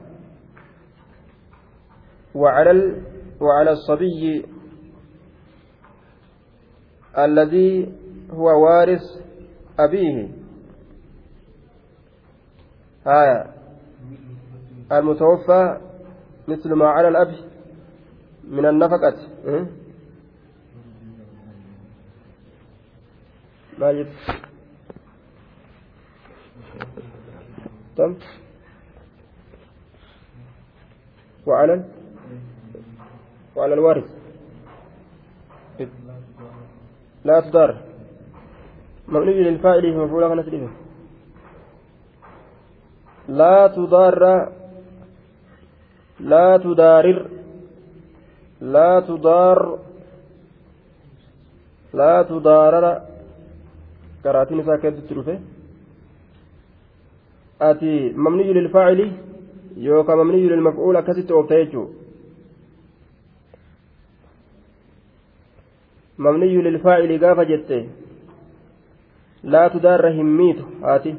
[2.36, 3.04] وعلى ال...
[3.42, 4.46] وعلى الصبي
[7.18, 7.94] الذي
[8.32, 9.02] هو وارث
[9.80, 10.30] أبيه.
[13.08, 13.46] آية.
[14.92, 15.78] المتوفى
[16.48, 17.36] مثل ما على الأب
[18.44, 19.16] من النفقة؟
[23.78, 24.49] ما جبت.
[28.00, 28.12] تم
[31.48, 31.84] وعلى
[33.56, 34.08] وعلى الوارث.
[37.28, 37.72] لا تضار.
[39.08, 40.70] مبني للفاعل مفعول كان
[43.40, 44.24] لا تضار.
[46.20, 47.20] لا تدارر
[48.76, 49.80] لا تضار.
[51.94, 52.86] لا تضارر.
[54.24, 55.40] كراتين ساكت تروفه
[57.60, 59.12] ati mamniyyu lilfaacili
[59.78, 61.94] yookaan mamniyyu lilmafcuul akkasitti oofta jechuudha.
[66.18, 67.90] Mamniyyu lilfaacili gaafa jette
[69.44, 71.16] laa tudaarra hin miitu haati.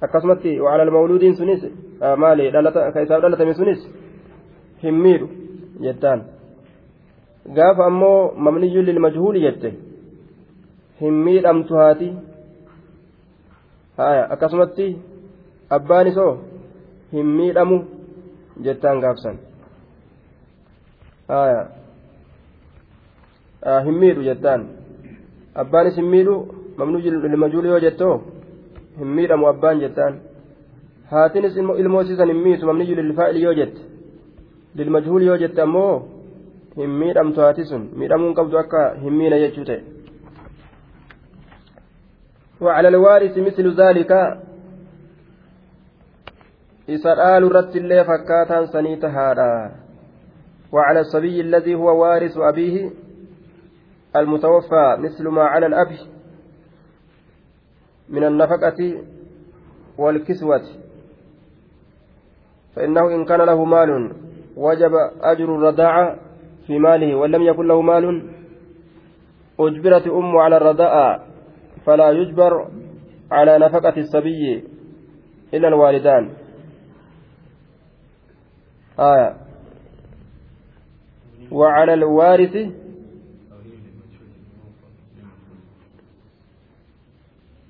[0.00, 1.66] Akkasumatti wacala almawluudiin sunis
[2.16, 2.52] maali
[2.94, 3.88] ka isaaf dhalatame sunis
[4.82, 5.28] hin miidhu
[5.80, 6.24] jettaan.
[7.54, 9.74] Gaafa ammoo mamniyyu lilmajhuuli jette
[11.00, 12.12] hin miidhamtu haati.
[14.28, 14.96] Akkasumatti
[15.76, 16.32] abbaan isoo
[17.12, 17.78] hin miidhamu
[18.68, 19.38] jettaan gaafsan
[23.84, 24.68] hin miidhu jettaan
[25.64, 26.36] abbaanis hin miidhu
[26.76, 28.14] mamnuu ilmajuuli yoo jettoo
[28.98, 30.20] hin miidhamu abbaan jettaan
[31.10, 33.80] haatinis ilmoo siisan hin miitu mamniyyu lilfaa'ili yoo jette
[34.80, 36.08] lilmajhuuli yoo jette ammoo
[36.76, 39.82] hin miidhamtu haati sun miidhamuun qabdu akka hin miina jechuu ta'e
[42.60, 44.12] وعلى الوارث مثل ذلك
[46.88, 49.52] isa dhaalu irratti illee fakkaataan sanii tahaadha.
[50.72, 52.90] وعلى الصبي الذي هو وارث أبيه
[54.16, 55.90] المتوفى مثل ما على الأب
[58.08, 59.02] من النفقة
[59.98, 60.62] والكسوة
[62.76, 64.12] فإنه إن كان له مال
[64.56, 66.16] وجب أجر الرضاعة
[66.66, 68.22] في ماله وإن لم يكن له مال
[69.60, 71.24] أجبرت أم على الرضاعة
[71.86, 72.68] فلا يجبر
[73.30, 74.64] على نفقة الصبي
[75.54, 76.30] إلا الوالدان
[79.00, 79.36] آية.
[81.50, 82.54] وعلى الوارث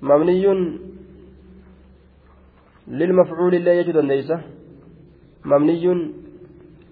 [0.01, 0.45] مبني
[2.87, 4.31] للمفعول لا يجد ليس.
[5.45, 5.85] مبني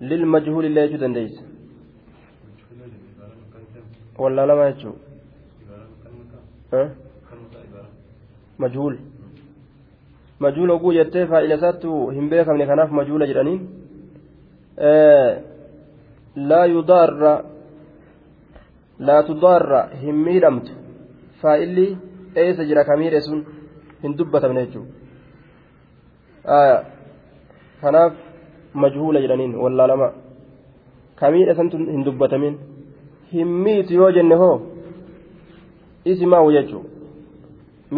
[0.02, 1.41] للمجهول لا يجد ليس.
[4.19, 4.93] ولا لا ما يجو؟
[8.60, 9.00] مجهول.
[10.41, 13.77] مجهول oguu jettee faa'ila isaattu hin beekamne kanaaf majhuula jedhaniin
[16.50, 17.34] laa yudaarra
[19.00, 20.72] laa tudaarra hin miidhamtu
[21.42, 21.88] faa'illi
[22.44, 23.40] eessa jira ka miidhe sun
[24.04, 24.94] hin dubbatamne jechuudha
[27.82, 28.13] kanaaf
[28.74, 30.10] majhuula jedhaniin wallaalama
[31.20, 32.56] ka miidhe santu hin dubbatamin
[33.34, 34.56] hin miitu yoo jenne hoo
[36.06, 36.90] isimaa'u jechuudha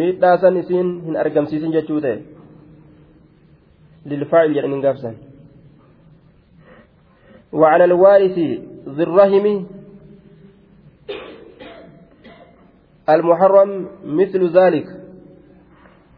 [0.02, 2.18] miidhaa san isiin hin argamsiisin jechuu ta'e
[4.12, 5.16] lilfaa'il jedhaniin gaafsan
[7.52, 8.38] وعلى الوارث
[8.88, 9.64] ذي الرحم
[13.08, 14.86] المحرم مثل ذلك.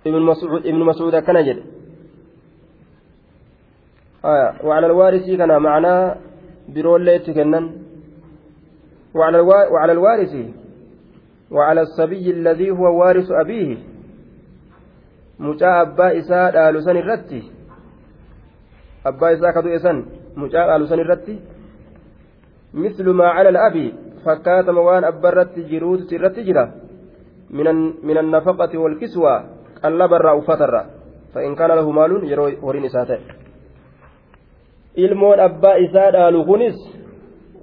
[0.07, 1.63] ابن مسعود ابن مسعود كان جد.
[4.25, 6.17] آه وعلى الوارث كان معناه
[6.69, 7.65] برول كنن.
[9.15, 10.35] وعلى وعلى الوارث
[11.51, 13.79] وعلى الصبي الذي هو وارث أبيه.
[15.39, 17.43] مجا أبا إساء آل سن الرتي.
[19.07, 21.37] أبا إساء كدو إسان آل سن الرتي
[22.75, 26.65] مثل ما على الأبي فكات موان أبا الرتي جرود سرتي جرا
[27.51, 27.67] من
[28.09, 29.45] من النفقة والكسوة
[29.85, 30.75] قلب الرأ فتر
[31.35, 33.19] فإن كان له مال يروي ورين إساته
[34.97, 36.77] ilmoon abbaa isaa dhaalu kunis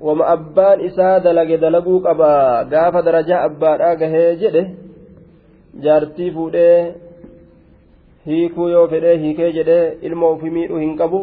[0.02, 4.64] wama abbaan isaa dalage dalaguu qaba gaafa darajaa abbaadhaa gahee jedhe
[5.84, 6.96] jaartii fuudhee
[8.26, 11.22] hiikuu yoo fedhee hiikee jedhee ilma ofii miidhuu hin qabu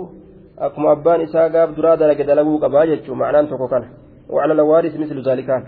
[0.58, 3.20] akkuma abbaan isaa gaaf duraa dalage dalaguu qabaa jechuun
[4.28, 5.64] وعلى الوارث مثل ذلك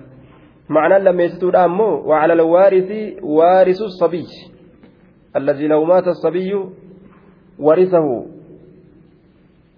[0.68, 2.90] معنى لما يستودع أمه وعلى الوارث
[3.22, 4.26] وارث الصبي
[5.36, 6.54] الذي لو مات الصبي
[7.58, 8.26] ورثه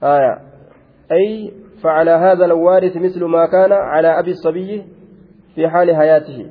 [0.03, 0.38] آية
[1.12, 4.85] أي فعلى هذا الوارث مثل ما كان على أبي الصبي
[5.55, 6.51] في حال حياته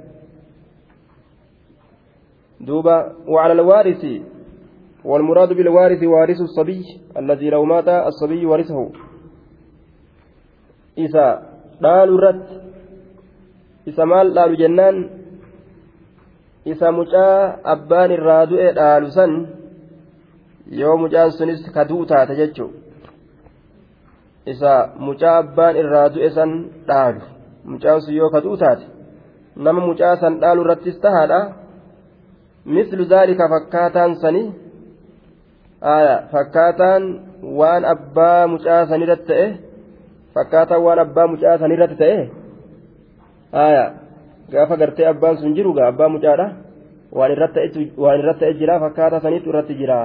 [2.61, 4.05] دوبا وعلى الوارث
[5.05, 6.83] والمراد بالوارث وارث الصبي
[7.17, 8.89] الذي لو مات الصبي ورثه
[10.97, 11.27] إذا
[11.83, 12.47] قالوا رد
[13.87, 15.09] إذا مال قالوا جنان
[16.67, 17.27] إذا مجا
[17.65, 19.31] أبان الرادو قالوا سن
[20.67, 22.69] يوم مجان سنس كدوتا تججو
[24.51, 24.71] isa
[25.05, 26.51] mucaa abbaan irraa du'e san
[26.87, 27.21] dhaalu
[27.71, 28.85] mucaan sun yoo kaduu taate
[29.65, 31.39] nama mucaa san dhaalu irrattis tahaadha
[32.75, 34.43] mislu zaalika fakkaataan sani
[36.31, 37.03] fakkaataan
[37.59, 39.47] waan abbaa mucaa sanirratti ta'e
[40.33, 42.19] fakkaataan waan abbaa mucaa sanirratti ta'e
[44.51, 46.47] gaafa gartee abbaan sun jiru gaa abbaa mucaadha
[47.11, 49.99] waan irratti ta'e jira fakkaataa saniitu irratti jira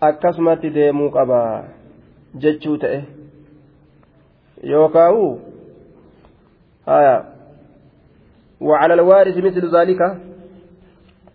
[0.00, 1.40] akkasumatti deemuu qaba
[2.42, 3.00] jechuu ta'e.
[6.88, 7.24] آية
[8.60, 10.00] وعلى الوارث مثل ذلك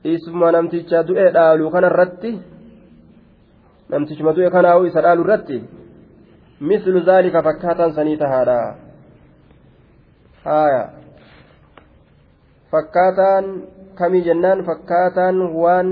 [0.06, 2.40] اسم نمتيجا دؤي دالو كان الرتي
[3.90, 5.58] namtichuma du'e kanaa'u isa dhaalu irratti
[6.70, 8.60] mislu zaalika fakkaataan sanii tahaadha
[10.46, 10.84] haya
[12.72, 13.46] fakkaataan
[14.00, 15.90] kamii jennaan fakkaataan waan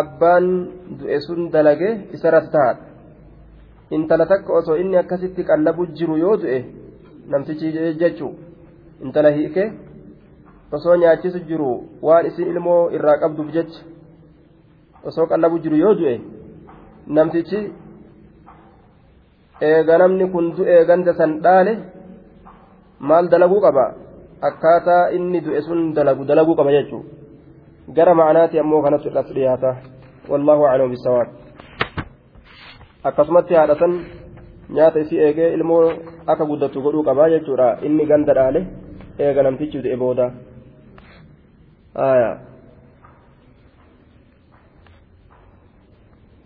[0.00, 0.46] abbaan
[1.00, 2.84] du'e sun dalage isarratti tahaadha
[3.98, 6.58] intala takka osoo inni akkasitti qallabu jiru yoo du'e
[7.30, 8.32] namtichi jechuu
[9.04, 9.64] intala hiike
[10.78, 11.70] osoo nyaachisu jiru
[12.08, 13.80] waan isin ilmoo irraa qabduuf jecha
[15.08, 16.14] osoo qallabu jiru yoo du'e
[17.16, 17.60] namtichi
[19.70, 21.72] eega namni kun du'e ganda san dhaale
[23.08, 23.84] maal dalaguu qaba
[24.48, 27.08] akkaataa inni du'e sun dalagu dalaguu qaba jechuudha
[27.96, 29.70] gara ma'anaati ammoo kanatti irratti dhiyaata
[30.30, 31.28] wallaahu aclamu bisawaab
[33.08, 33.92] akkasumatti haadhatan
[34.76, 35.82] nyaata isii eegee ilmoo
[36.32, 38.60] akka guddatu godhuu qabaa jechuudha inni ganda dhaale
[39.24, 40.26] eega namtichi du'e booda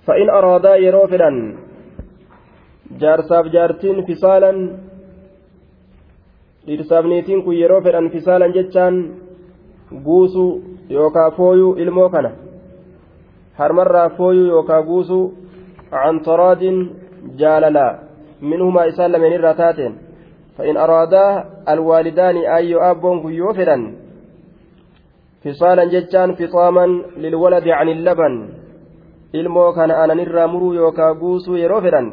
[0.07, 1.37] فإن أرادا يرو فدان
[3.01, 4.59] jaarsaaf jaartiin fisaalan
[6.67, 8.95] dhiirsaaf niitiin kun yeroo fedhan fisaalan jechaan
[10.07, 12.31] guusuu yookaa fooyuu ilmoo kana
[13.59, 15.25] harmarraa fooyuu yookaa guusuu
[15.91, 16.79] cantaraadin
[17.41, 17.93] jaalalaa
[18.41, 19.95] minhumaa isaan lameen irraa taateen
[20.59, 21.27] فإن أرادا
[21.69, 23.83] الوالدان أي أب كيو فدان
[25.45, 26.87] فصالا جتان فطاما
[27.17, 28.35] للولد عن اللبن
[29.41, 32.09] ilmoo kana aananirraa muruu yookaa guusuu yeroo fedhan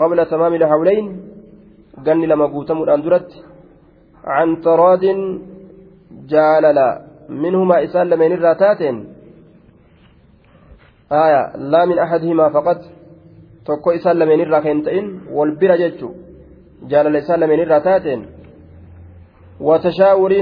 [0.00, 1.06] qabla tamaami lhawlayn
[2.06, 3.38] ganni lama guutamuudhaan duratti
[4.24, 5.20] can taraadin
[6.32, 6.86] jaalala
[7.42, 8.98] minhumaa isaan lameenirraa taateen
[11.22, 11.40] aya
[11.72, 12.80] laa min axadihimaa faqat
[13.66, 16.08] tokko isaan lameenirraa kan ta'in wal bira jechu
[16.90, 18.22] jaalala isaan lameenirraa taateen
[19.68, 20.32] وتشاور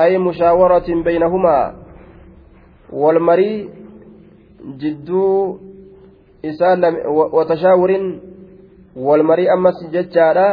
[0.00, 1.58] أي مشاورة بينهما
[2.92, 3.68] والمري
[4.80, 5.60] jidduu
[6.42, 6.82] isaan
[7.36, 8.04] watashaawurin
[8.96, 10.48] walmarii ammas jechaadha.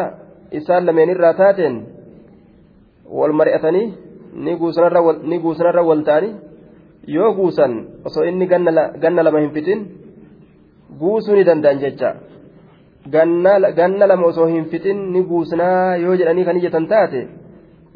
[0.51, 1.75] Isaan lameen irraa taateen
[3.17, 3.87] wal mari'atanii
[4.35, 4.55] ni
[5.39, 6.35] guusanarra wal ta'anii
[7.07, 7.73] yoo guusan
[8.05, 9.85] osoo inni ganna lama hin fixin
[10.99, 12.15] guusuu ni danda'an jecha.
[13.09, 17.27] Ganna lama osoo hin fixin ni guusnaa yoo jedhanii kan ijatan taate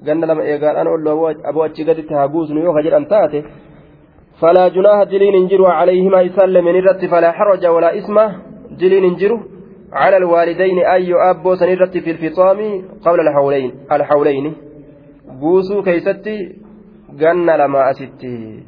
[0.06, 1.08] ganna lama eegaadhaan ol
[1.50, 3.44] aboo achi gaditti haa guusnu yoo ka jedhan taate
[4.42, 8.18] فلا جناح دلين انجروا عليهما يسلم من الرت فلا حرج ولا إثم
[8.72, 9.40] دلين انجروا
[9.94, 12.60] على الوالدين أي أبو سنرت في الفطام
[13.06, 14.56] قبل الحولين الحولين.
[15.26, 16.56] بوسوا كيستي
[17.10, 18.64] جن لما أستي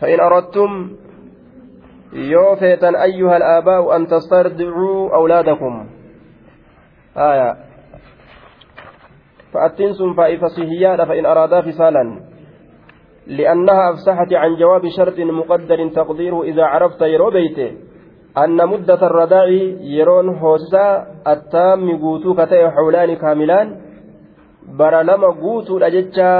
[0.00, 0.90] فإن أردتم
[2.12, 5.86] يوفيتا أيها الآباء أن تسترضعوا أولادكم.
[7.16, 7.56] آية.
[9.52, 12.25] فأتنسم فإفصيهيات فإن أرادا فصالا
[13.26, 17.72] لأنها أفسحت عن جواب شرط مقدر تقديره إذا عرفت يرو بيته
[18.44, 19.48] أن مدة الرداع
[19.80, 23.76] يرون هوسا التام قوتو كتئ حولان كاملان.
[24.78, 26.32] برلما قوتو لجتشا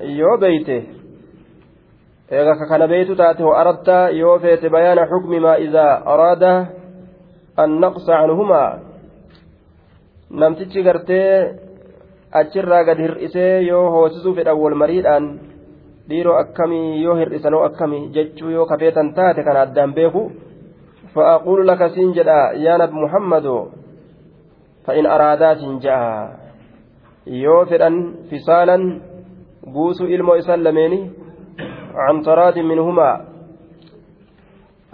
[0.00, 0.82] يو بيته
[2.32, 6.66] إذا كان بيت تاته وأردت يوفيت بيان حكم ما إذا أراد
[7.58, 8.92] النقص عنهما.
[10.32, 11.60] namtichi gartee
[12.32, 15.51] achirraa gad hir'isee yoo hoosisuu fedhan wal mariidhaan
[16.08, 20.22] dhiiroo akkamii yoo hir'isanoo akkamii jechuu yoo kafeetan taate kana addaan beeku
[21.14, 23.56] fa'aquulu laka siin jedha yaa nabi muhammado
[24.86, 26.12] fa'in araadaatiin ja'a
[27.44, 27.96] yoo fedhan
[28.30, 28.84] fisaalan
[29.74, 31.02] guusuu ilmoo isaan lameeni
[31.94, 33.10] عن تراد منهما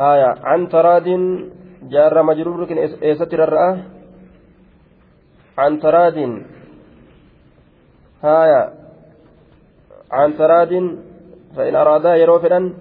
[0.01, 1.09] آية عن تراد
[1.93, 2.61] جار مجرور
[3.03, 3.73] إيستر الرأى
[5.59, 6.19] عن تراد
[8.25, 8.63] آية
[10.11, 10.99] عن تراد
[11.57, 12.75] فإن أرادا يروفدا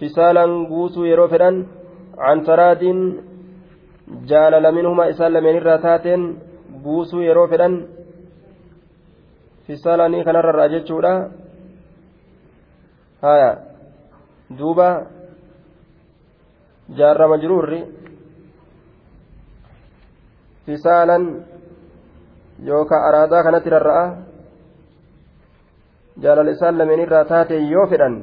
[0.00, 1.66] فسالا قوسوا يروفدا
[2.18, 2.82] عن تراد
[4.30, 6.06] جالل منهما إسال من الراتات
[6.84, 7.86] قوسوا يروفدا
[9.68, 11.04] فسالني كان الراجل
[13.24, 13.50] هايا
[14.50, 15.06] دوبا
[16.98, 17.70] جار مجرور
[20.66, 21.18] فسالا
[22.62, 24.29] يوكا أرادا كانت الرأى
[26.22, 28.14] jaalala isaan lameen irraa taate yoo fedhan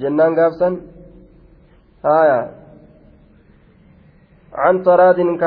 [0.00, 0.74] jennaan gaafsan.
[2.02, 2.38] Haya
[4.56, 5.38] can taraadin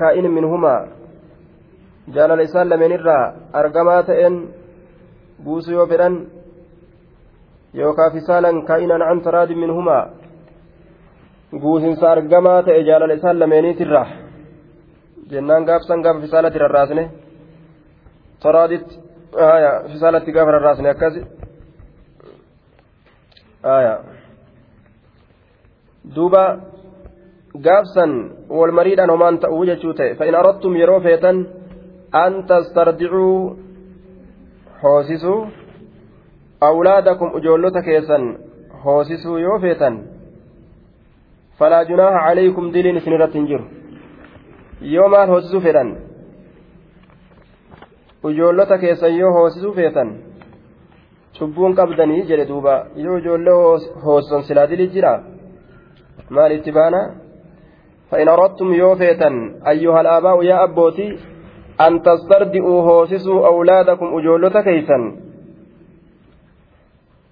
[0.00, 0.80] kaa'in minhumaa.
[2.14, 4.34] Jaalala isaan lameen irraa argamaa ta'een
[5.44, 6.14] buusu yoo fedhan
[7.74, 10.04] yookaa fisaalan kaa'inan can taraadin minhumaa.
[11.62, 14.08] Guusinsa argamaa ta'e jaalala isaan lameeniitirraa
[15.30, 17.04] jennaan gaafsan gaafa fisaalatti rarraasne
[18.42, 18.94] taraaditti
[26.14, 26.44] duuba
[27.66, 28.10] gaafsan
[28.58, 31.36] wal mariidhaan homaan ta'uu jechuu ta'e fa'in arattum yeroo feetan
[32.24, 33.36] an tastardicuu
[34.82, 35.38] hoosisuu
[36.68, 38.24] awlaadakum ijoollota keessan
[38.84, 39.94] hoosisuu yoo feetan
[41.58, 43.64] falaa junaaha calaykum diliin isin irratti hin jiru
[44.94, 45.90] yoo maal hoosisuu fedhan
[48.30, 50.14] ijoollota keessan yoo hoosisuu feetan
[51.38, 53.58] cubbuun qabdanii jedhe duuba yoo ijoollee
[54.04, 55.12] hoosisan silaa dilii jira
[56.30, 57.02] maal itti baana
[58.10, 59.30] فإن أردتم يوفيتا
[59.68, 61.18] أيها الآباء يا أبوتي
[61.86, 64.98] أن تسترضئوا هوسسوا أولادكم أجولة كيسا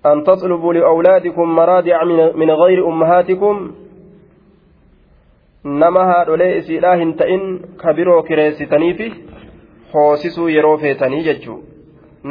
[0.06, 3.72] أن تطلبوا لأولادكم مرادع من غير أمهاتكم
[5.62, 7.42] haadholee isiidhaa hin ta'in
[7.82, 9.06] ka biroo kireessitaniifi
[9.94, 11.58] hoosisuu yeroo feetanii jechuu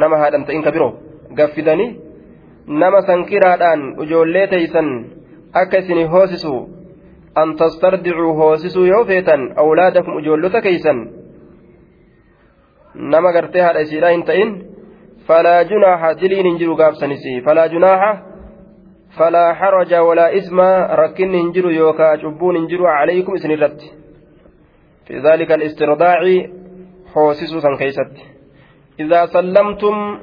[0.02, 0.92] nama haadhan ta'in ka biroo
[1.40, 1.90] gaffidanii
[2.82, 4.88] nama sankiraadhaan ijoollee teeysan
[5.62, 6.54] akka isin hoosisu
[7.34, 11.00] an tastardicuu hoosisuu yoo feetan awlaadakum ijoollota keeysan
[12.94, 14.50] nama gartee haadha isiidhaa hin ta'in
[15.30, 18.12] falaa junaaha diliin hin jiru gaabsanisi falaa junaaha
[19.18, 20.60] فلا حرج ولا إثم
[21.02, 23.80] ركن هنجر يوكا شبون هنجر عليكم إسن الرد
[25.06, 25.52] في ذلك
[27.14, 28.14] حوسس كيست.
[29.00, 30.18] إذا سلمتم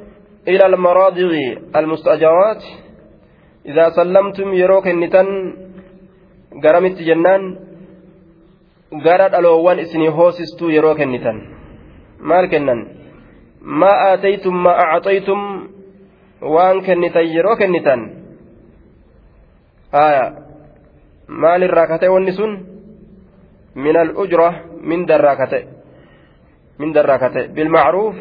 [0.48, 1.30] إلى المراضع
[1.76, 2.64] المستأجرات
[3.66, 5.28] إذا سلمتم يروك النتن
[6.64, 7.42] قرمت جنان
[9.06, 11.38] قرد ألوان إسني حوسستو يروك النتن
[12.20, 12.80] مال كنن؟
[13.62, 15.40] ما آتيتم ما أعطيتم
[16.42, 18.02] وان كنتن يروك النتن
[19.94, 20.50] آية.
[22.10, 22.52] wanni sun
[23.76, 25.79] min al'ujra mindarraa kate mindarraa
[26.80, 28.16] bilmacruuf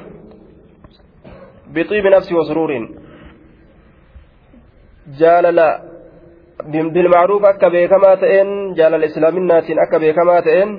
[1.75, 2.87] bixiibi nafsi wasruuriin
[5.21, 5.69] jaalala
[6.95, 10.71] bilmacruuf akka beekamaa ta'een jaalala islaaminaatiin akka beekamaa ta'een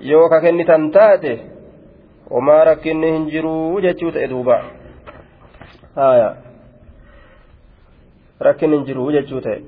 [0.00, 1.32] yoo ka kennitan taate
[2.30, 4.56] homaa rakkinni hin jiruu jechuu ta'e duuba
[6.00, 6.28] haya
[8.40, 9.58] rakkinni hin jiruu jechuu ta'e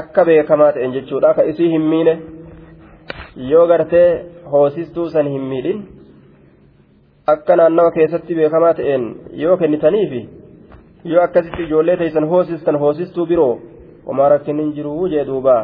[0.00, 1.70] akka beekamaa ta'een jechuudha ka isii
[3.36, 4.10] yoo gartee
[4.52, 5.88] hoosistuu san hin miidhin
[7.26, 10.28] akka naannawa keessatti beekamaa ta'een yoo kennitaniifi
[11.04, 13.58] yoo akkasitti ijoollee teessan hoosistan hoosistuu biroo
[14.06, 15.58] wamaa rakkin hin jiruu jee duuba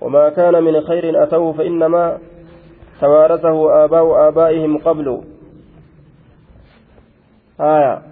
[0.00, 2.18] وما كان من خير أتوه فإنما
[3.00, 5.20] توارثه آباء آبائهم قبل
[7.60, 8.02] آية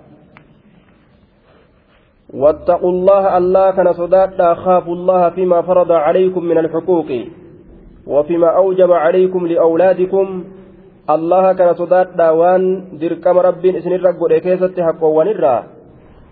[2.35, 7.07] واتقوا الله الله كان صدادا خافوا الله فيما فرض عليكم من الحقوق
[8.09, 10.45] وفيما أوجب عليكم لأولادكم
[11.11, 12.63] الله كان صدادا وان
[13.01, 15.57] دركم رب إسن الرقود كيست حقوا ونرى.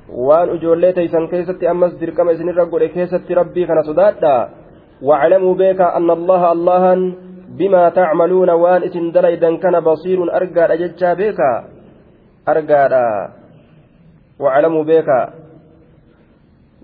[0.08, 4.48] وان أجولي تيسن كيست أمس دركم إسن الرقود كيست ربي كان صدادا
[5.02, 6.84] واعلموا بك أن الله الله
[7.58, 11.40] بما تعملون وان إسن دليدا كان بصير أرقى أججا بك.
[12.48, 12.84] أرقى
[14.40, 15.08] واعلموا بك.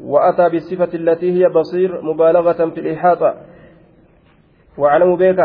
[0.03, 3.52] وأتى بالصفة التي هي بصير مبالغة في الإحاطة.
[4.79, 5.41] واعلموا بك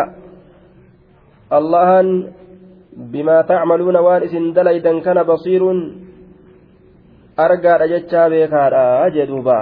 [1.53, 1.89] الله
[2.97, 5.63] بما تعملون وانس دليدا كان بصير
[7.39, 8.53] أرقى رجتشا بك
[9.15, 9.61] جدوبا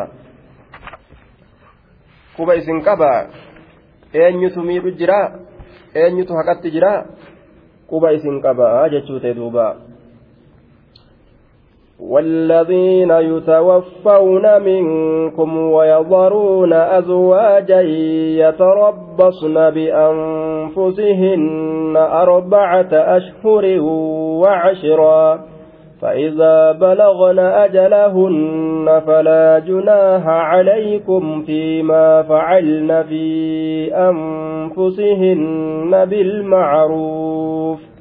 [2.36, 3.32] kuba isin qaba
[4.12, 5.40] eenyutu miidhu jira
[5.96, 7.08] eenyutu haqatti jira
[7.88, 9.85] quba isin qaba jechuu ta'e duuba
[12.00, 17.82] والذين يتوفون منكم ويضرون أزواجا
[18.42, 21.36] يتربصن بأنفسهن
[21.98, 23.82] أربعة أشهر
[24.42, 25.40] وعشرا
[26.02, 33.26] فإذا بلغن أجلهن فلا جناح عليكم فيما فعلن في
[34.76, 37.95] أنفسهن بالمعروف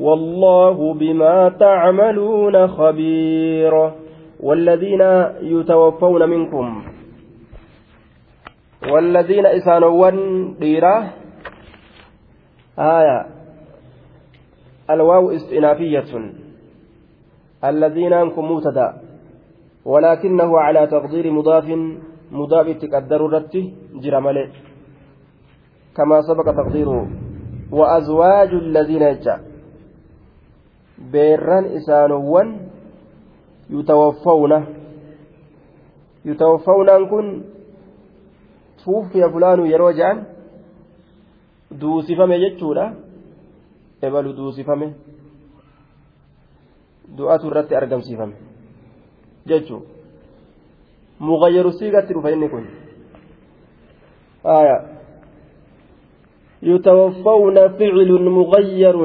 [0.00, 3.92] والله بما تعملون خبير
[4.40, 5.02] والذين
[5.40, 6.82] يتوفون منكم
[8.92, 10.10] والذين إسانوا
[10.60, 11.10] ديرا
[12.78, 13.26] آية
[14.90, 16.32] الواو استئنافية
[17.64, 18.96] الذين أنكم مبتدا
[19.84, 21.64] ولكنه على تقدير مضاف
[22.30, 24.48] مضاف تقدر رته جرمله
[25.96, 27.08] كما سبق تقديره
[27.72, 29.49] وأزواج الذين يجأ
[31.12, 32.48] beerran isaanowwan
[33.70, 34.66] yutawaffawna
[36.24, 37.44] yutawaffawnaan kun
[38.84, 40.26] tuuffiya fulaanuu yeroo je'an
[41.80, 42.84] duusifame jechuudha
[44.02, 44.92] ebalu duusifame
[47.16, 48.34] du'atu irratti argamsiifame
[49.46, 49.82] jechuu
[51.20, 52.66] mugayyaru siigatti dhufa inni kun
[54.46, 54.78] آية
[56.62, 58.96] يتوفون فعل مغير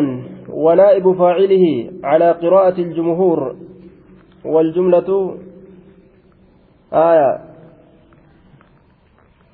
[0.56, 3.56] ونائب فاعله على قراءة الجمهور
[4.46, 5.38] والجملة
[6.94, 7.40] آية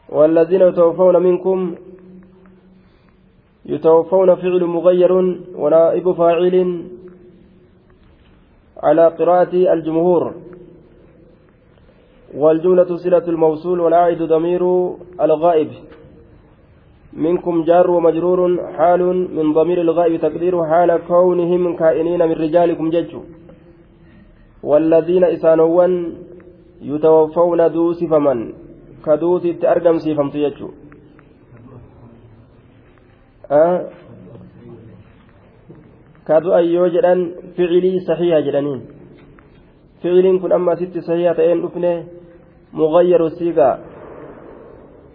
[0.10, 1.76] والذين يتوفون منكم
[3.66, 5.12] يتوفون فعل مغير
[5.56, 6.86] ونائب فاعل
[8.84, 10.34] على قراءة الجمهور
[12.36, 15.70] والجملة صلة الموصول والعائد ضمير الغائب.
[17.14, 18.39] منكم جار ومجرور
[18.78, 19.01] حال
[19.36, 23.24] من ضمير الغائب تقدير حال كونهم كائنين من رجالكم ججوا
[24.64, 25.88] والذين إسانوا
[26.82, 28.53] يتوفون دوس فمن
[29.05, 30.72] كدوت أرقم سيفمت ججوا
[33.51, 33.89] أه؟
[36.28, 37.20] كادو أيو جدان
[37.57, 38.82] فعلي صحيحة جدانين
[40.03, 42.07] فعلين كن أما ست صحيحة تأين أفنه
[42.74, 43.70] مغير السيقا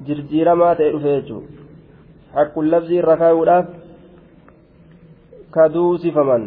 [0.07, 1.56] جرجيرما تأين أفنه
[2.37, 3.67] حق اللفظ ركاودhaaf
[5.57, 6.43] kaduusifaman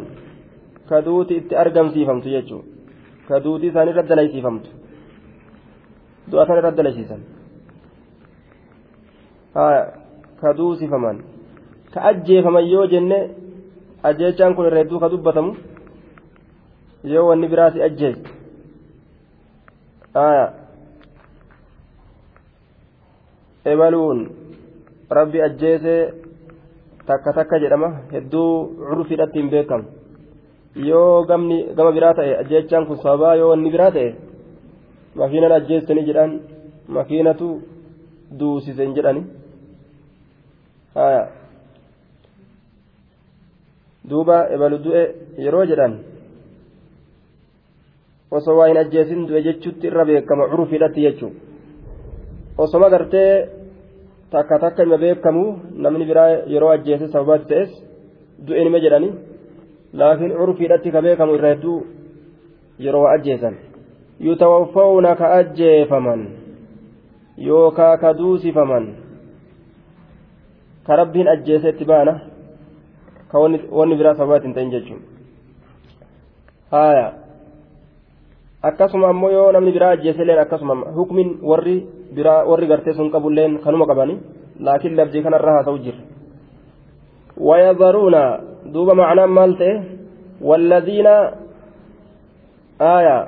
[0.89, 2.65] kaduuti itti argamsiifamtu jechuun
[3.27, 4.69] kaduuti isaan irra dalaysiifamtu
[6.31, 7.21] du'a kan irra dalaysiisan
[10.41, 11.17] kaduusifaman
[11.93, 13.19] ka ajjeefaman yoo jenne
[14.09, 15.51] ajjeechaan kun irra hedduu ka dubbatamu
[17.13, 18.29] yoo wanni biraati ajjeesse
[23.73, 24.19] ebaluun
[25.17, 25.95] rabbi ajjeese
[27.07, 28.49] takka takka jedhama hedduu
[28.89, 29.85] curfiidhatti hin beekamu
[30.89, 34.09] yoo gamni gama biraa ta'e ajjeechaan kun sababaa yoo wanni biraa ta'e
[35.21, 36.31] makiinan ajjeessanii jedhan
[36.97, 37.47] makiinatu
[38.39, 39.23] duusisen jedhani
[44.09, 45.03] duuba ebalu du'e
[45.45, 45.93] yeroo jedhan
[48.37, 51.33] osoo waa hin ajjeesin du'e jechuutti irra beekama curfiidhatti jechuun
[52.63, 53.31] osoma gartee
[54.31, 57.71] takka takka ima beekamu namni biraa yeroo ajjeese sababaatti ta'es
[58.47, 59.09] du'e nima jedhani
[59.93, 61.79] laakiin curfiidhatti ka beekamu irra hedduu
[62.85, 63.55] yeroo ajjeesan
[64.27, 66.21] yutawaffawna ka ajjeefaman
[67.37, 68.85] yookaa ka duusifaman
[70.87, 72.19] ka rabbiin ajjeese itti baana
[73.31, 73.39] ka
[73.71, 75.01] wanni biraa sababaatti hin ta'in jechuun
[76.71, 77.13] haaya
[78.61, 81.77] akkasuma ammoo yoo namni biraa ajjeese leen akkasuma hukmin warri
[82.15, 84.15] biraa warri gartee sun qabulleen kanuma qabani
[84.65, 86.01] laakiin labdii kanarra haa ta'u jira
[87.47, 88.15] ويذرون
[88.75, 89.83] دوب معنى مالته
[90.41, 91.07] والذين
[92.81, 93.27] آية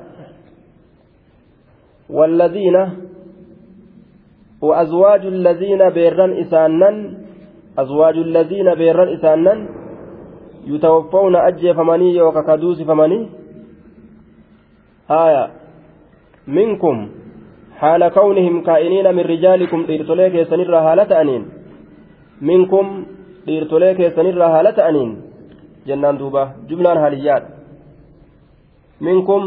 [2.09, 2.77] والذين
[4.61, 6.89] وأزواج الذين بيرن إسانا
[7.79, 9.53] أزواج الذين بيرن إسانا
[10.67, 13.19] يتوفون أجي فمني وككدوس فمني
[15.11, 15.43] آية
[16.47, 16.95] منكم
[17.81, 21.43] حال كونهم كائنين من رجالكم dhiirtolee keessanirraa haala ta'aniin
[22.49, 22.87] minkum
[23.47, 25.11] dhiirtolee keessanirraa haala ta'aniin
[25.87, 27.49] jennaan duuba jumlaan haaliyyaadha
[29.07, 29.43] minkum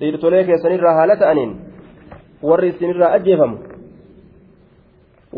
[0.00, 1.52] dhiirtolee keessanirraa haala ta'aniin
[2.48, 3.58] warri isinirraa ajjeefamu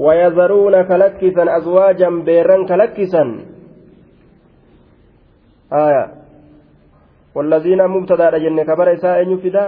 [0.04, 3.22] ويذرون كلكسا أزواجا بيرا كلكسا
[5.72, 6.04] آية
[7.34, 9.64] والذين مبتدا جن كبر إساء يفدا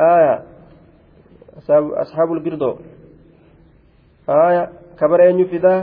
[0.00, 0.51] آية
[1.70, 2.72] أصحاب القردو
[4.28, 4.62] آية
[4.98, 5.74] كبر يفدا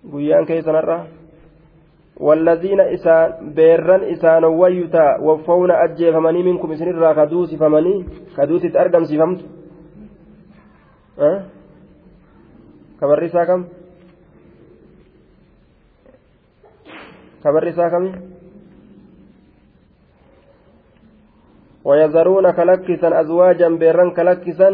[0.00, 1.20] guyyaan keessanarra
[2.20, 8.04] والذين إسان بيران إسان ويتا وفونا أجيفمني منكم إسنرا كدوسي فمني.
[8.36, 9.40] كدوسي تأرقم سيفمت.
[11.18, 11.44] أه؟
[13.00, 13.60] كبر كم؟
[17.44, 18.29] كبر كم؟
[21.84, 24.68] ويذرون كلكسا أزواجا بيران كلكسا.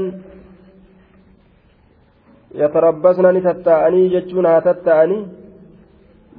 [2.55, 5.19] يتربصن نتتأني جتشون هتتأني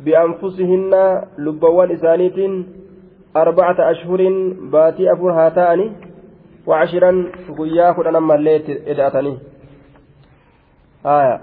[0.03, 0.93] بأنفسهن
[1.38, 2.38] لبوان إسانيت
[3.36, 4.22] أربعة أشهر
[4.72, 5.91] باتي أفر هاتأني.
[6.68, 7.11] وعشرا
[7.57, 9.34] قيا خدنا مليت إدأتني.
[11.05, 11.36] آية.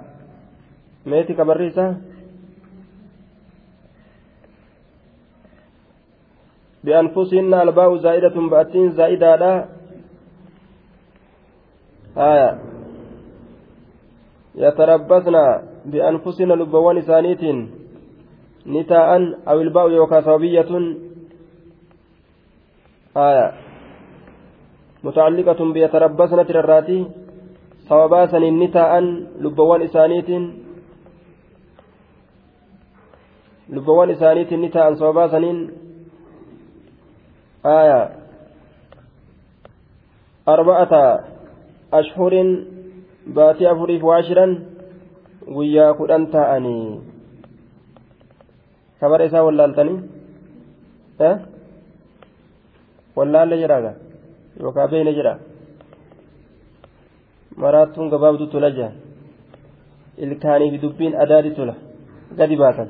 [1.07, 1.97] ميتي كبريسة
[6.85, 9.53] بأنفسهن ألباء زائدة بأتين زائدة لا.
[12.17, 12.59] آية.
[14.55, 15.37] يتربصن
[15.91, 17.43] بأنفسهن لبوان إسانيت
[18.67, 19.11] نتاء
[19.49, 20.71] أو الباء يوكا صوبية
[23.17, 23.47] آية.
[25.05, 27.01] متعلقة بيتربصن ترراتي.
[27.89, 28.93] صواباسا نتاء
[29.41, 30.31] لبوان إسانيت
[33.69, 35.41] لبوان إسانيت نتاء صواباسا
[37.66, 38.10] آية
[40.48, 40.94] أربعة
[41.94, 42.34] أشهر
[43.36, 44.52] baatii afuriif waashiran
[45.56, 47.02] guyyaa kudhan ta'anii
[49.00, 49.98] kabara isaa wallaaltanii
[53.18, 53.92] wallaalle jedhaaga
[54.64, 55.34] yookaan beeyne jedha
[57.64, 58.92] maraattuun gabaabduu tola jaa
[60.28, 61.76] ilkaaniif dubbiin adaadi tola
[62.40, 62.90] gadi baatan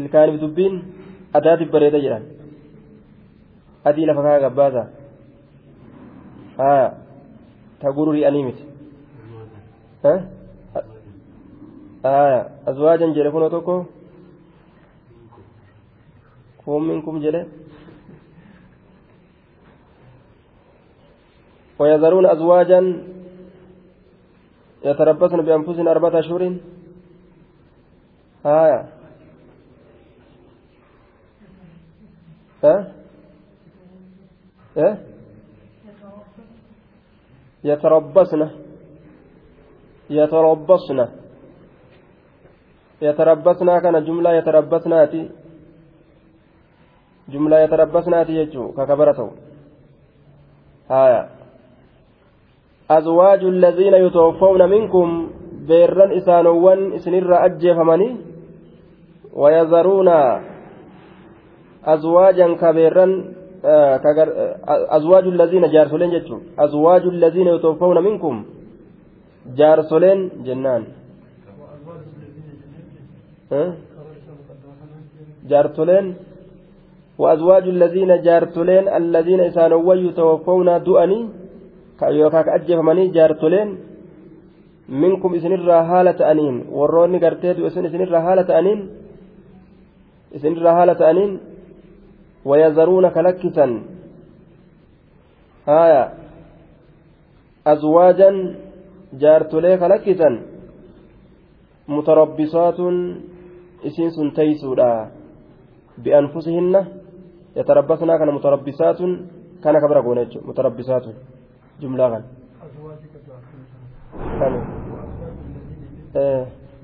[0.00, 0.74] ilkaaniif dubbiin
[1.40, 2.24] adaadi bareeda jedhan
[3.85, 4.83] adii lafa kaa gabbaasa
[6.57, 6.87] haa
[7.79, 8.63] ta gururii anii miti
[12.03, 12.37] haa
[12.71, 13.75] azwaajan jedhe kunoo tokko
[16.63, 17.43] kun minkum jedhe
[21.79, 22.79] ويذرون أزواجا
[24.85, 26.41] يتربصن بأنفسهن أربعة أشهر
[28.45, 28.89] ها
[32.63, 33.02] إيه
[37.63, 38.49] يتربصن.
[40.09, 40.99] يتربصن.
[43.01, 45.29] يتربصن كان جملة يتربصناتي.
[47.29, 49.31] جملة يتربصناتي يجو ككبرته
[50.91, 51.29] آية
[52.91, 55.07] أزواج الذين يتوفون منكم
[55.67, 58.09] بيران إسانوان إسنر أجفمني
[59.33, 60.09] ويذرون
[61.85, 63.11] أزواجا كبيران
[64.97, 68.35] أزواج الذين جارسولين جتشو أزواج الذين يتوفون منكم
[69.57, 70.83] جارسولين جنان
[75.51, 76.05] جارسولين
[77.21, 81.19] وأزواج الذين جارسولين الذين إسانوا يتوفون دؤني
[82.11, 83.77] yookaan ajjeefamanii jaartoleen
[84.87, 88.81] minkum isinirraa haala ta'aniin warroonni gartee du'esun isinirraa haala ta'aniin
[90.37, 90.95] isinirraa haala
[95.65, 96.03] haya
[97.65, 98.37] azwaajan
[99.21, 100.35] jaartolee kalakkisan
[101.87, 102.95] mutarabbisaatun
[103.83, 104.89] isiin sun teeysuudha
[106.03, 106.81] bi'anfusihinna
[107.55, 109.11] yatarabbasnaa kana mutarabbisaatun
[109.63, 111.15] kana kabira goone jechuudha mutarabbisaatun
[111.81, 112.23] جملة غن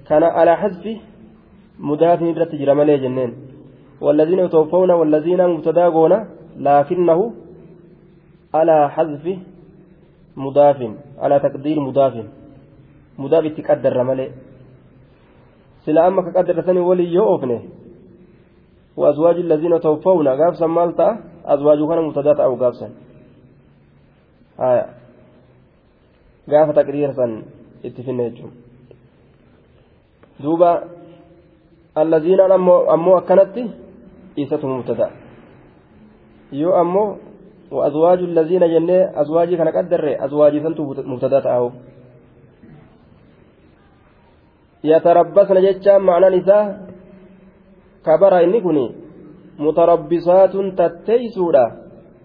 [0.08, 0.84] كان على حذف
[1.80, 3.49] مضاف نبرة جرمالي جنين
[4.02, 6.14] والذين يتوفون والذين متداغون
[6.58, 7.34] لكنه
[8.54, 9.26] على حذف
[10.38, 10.80] مضاف
[11.18, 12.16] على تقدير مضاف.
[13.20, 14.28] مضاف تقدر رمالي
[15.86, 17.62] سلا أما كقدر سني ولي يوفنه
[18.98, 21.08] وأزواج الذين توفون غافسا مالتا
[21.46, 22.90] أزواج كان متدات أو غافسا
[26.50, 27.32] gaafa taqriira san
[27.88, 28.52] itti finne jechuun
[30.44, 30.70] duuba
[31.96, 32.52] allaziinaan
[32.96, 33.64] ammoo akkanatti
[34.44, 35.08] isatu mubtada
[36.52, 37.30] yoo ammoo
[37.72, 41.72] وأزواج الذين جنة أزواجي كان قدر أزواجي سنتو مبتدأ تأو
[44.84, 46.66] يتربصن جتشا معنى نساء
[48.06, 48.86] كبر إني كني
[49.60, 51.66] متربصات تتيسودا.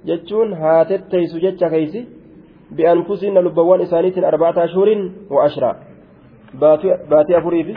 [0.08, 2.00] جتشون هاتتيسو جتشا كيسي
[2.76, 4.88] بأنفسهن لبوان إسانيت أربعة أشهر
[5.30, 5.70] وعشرة.
[7.10, 7.68] باتي أفريف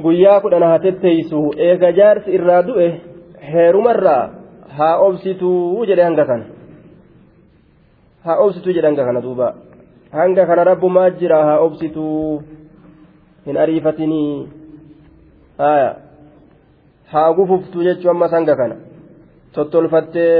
[0.00, 2.86] guyyaa kudhan haa tetteeysu eega jaarsi irraa du'e
[3.52, 4.22] heerumarraa
[4.78, 6.44] haa obsituu jedhe hanga kana
[8.24, 9.48] haa obsituu jedhe hanga kana duuba
[10.18, 12.42] hanga kana rabbumaa jira haa obsituu
[13.46, 14.48] hin ariifatinii
[15.58, 15.90] haya
[17.14, 18.76] haa gufuftuu jechuu ammas hanga kana
[19.58, 20.36] tottolfattee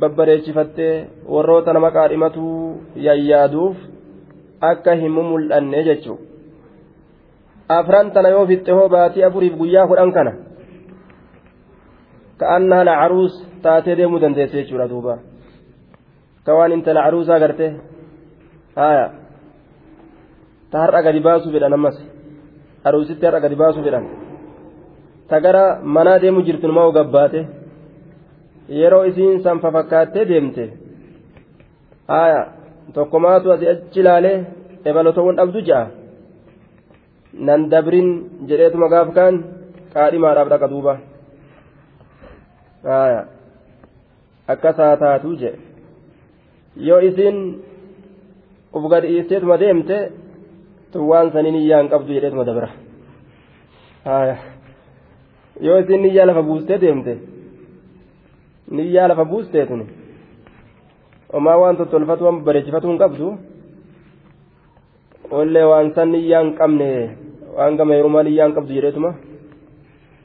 [0.00, 0.94] babbareechifattee
[1.36, 2.58] warroota nama qaadhimatuu
[3.06, 3.86] yayyaaduuf
[4.72, 6.29] akka hin mul'anne jechuudha.
[7.78, 10.32] Afran tana yoo fixxe hoo baatii afuriif guyyaa kudhan kana
[12.40, 15.14] ka'annaa lacaruus taatee deemuu dandeesse jechuudha duuba.
[16.44, 17.66] Ka waan intala caruusaa garte
[18.80, 19.04] haya
[20.70, 21.96] ta har'a gadi baasuu fedhan ammas
[22.86, 24.04] aruusitti har'a gadi baasuu fedhan.
[25.28, 25.64] Ta gara
[25.94, 27.40] manaa deemu jirtu numa gabbaate
[28.80, 30.64] yeroo isiin sanfa fakkaattee deemte.
[32.12, 32.40] Haya
[32.94, 34.36] tokkomaatu asii achi ilaalee
[34.88, 35.99] ebalotowwan dhabdu ja'a.
[37.34, 38.08] Nan dabrin
[38.48, 39.34] jedheetuma gaaf kaan
[39.94, 40.94] qaadhimaadhaaf dhaqa duuba
[44.52, 45.58] akkasaa taatuu jedhe
[46.88, 47.36] yoo isin
[48.76, 49.98] uf gad dhiisteetuma deemte
[50.92, 52.68] tun waan sanii niyyaan qabdu jedheetuma dabra
[55.66, 57.14] yoo isin niyyaa lafa buustee deemte
[58.76, 59.82] niyyaa lafa buusteetun
[61.36, 63.26] omaa waan tottolfatu waan bareechifatu hin qabdu
[65.30, 66.90] ollee waan san niyyaan qabne
[67.56, 69.10] waan gama heerumaa niyyaan qabdu jedheetuma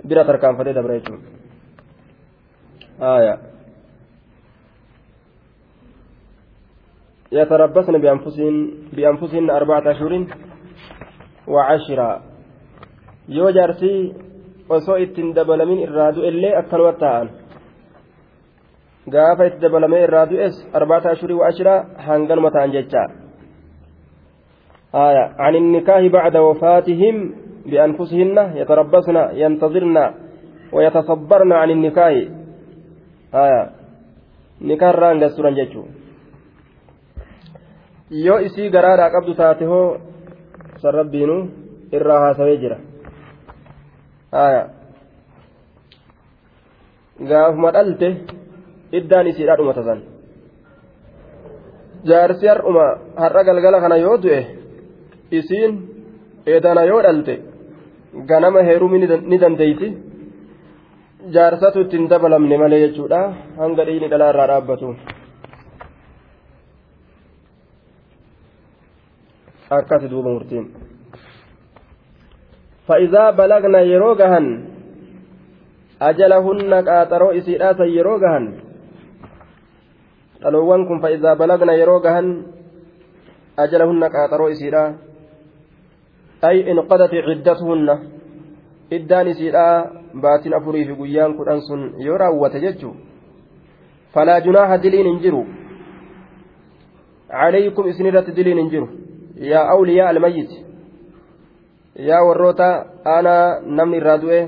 [0.07, 1.27] bira tarkaanfatee dabra jechuudha.
[7.31, 8.55] يتربصن بأنفسهن
[8.95, 10.13] بأنفسهن أربعة أشهر
[11.47, 12.21] وعشرا
[13.27, 14.13] yoo jaarsii
[14.69, 17.27] osoo ittiin dabalamin irraa du'ellee akkanuma ta'an
[19.13, 23.03] gaafa itti dabalamee irraa du'es arbaata ashurii wa ashiraa hanganuma ta'an jecha
[24.93, 27.15] آية عن النكاح بعد وفاتهم
[27.65, 29.97] بأنفسهن يتربصن ينتظرن
[30.71, 32.13] ويتصبرن عن النكاح
[33.33, 33.69] آية
[34.61, 35.83] نكاح ران قصرا جيتشو
[38.11, 39.97] yoo isii garaadhaa qabdu taate hoo
[40.81, 41.35] san rabbiinu
[41.97, 42.77] irraa haasawee jira
[47.29, 48.07] gaafuma dhalte
[48.99, 49.99] iddaan isiidha dhumata san
[52.09, 52.85] jaarsi har'uma
[53.23, 54.41] har'a galgala kana yoo du'e
[55.41, 55.73] isiin
[56.55, 57.35] edana yoo dhalte
[58.29, 59.87] ganama heerumii ni dandeeyti
[61.35, 63.21] jaarsatu ittiin dabalamne malee jechuudha
[63.61, 64.89] hanga dhiini dhalaa irraa dhaabbatu
[69.79, 70.67] akkasi duuba murtiin
[72.87, 74.45] فإذا بلغنا يروغهن
[76.01, 78.45] أجلهن قاطرو إسيراسا يروغهن
[80.45, 82.27] dhaloowwan kun fa'idaa balagna yeroo gahan
[83.57, 84.83] ajalahunna qaaxaroo isiidha
[86.47, 87.95] ay inqadati ciddatuhunna
[88.97, 89.65] iddaan isiidha
[90.23, 92.89] baatin afurii fi guyyaan kudhan sun yoo raawwate jechu
[94.13, 95.41] falaa junaaha diliin hin jiru.
[97.31, 98.87] Calaykum isinirratti diliin hin jiru.
[99.51, 100.65] Yaa awliyaa almayyiti
[102.09, 102.67] yaa warroota
[103.15, 104.39] aanaa namni irraa du'e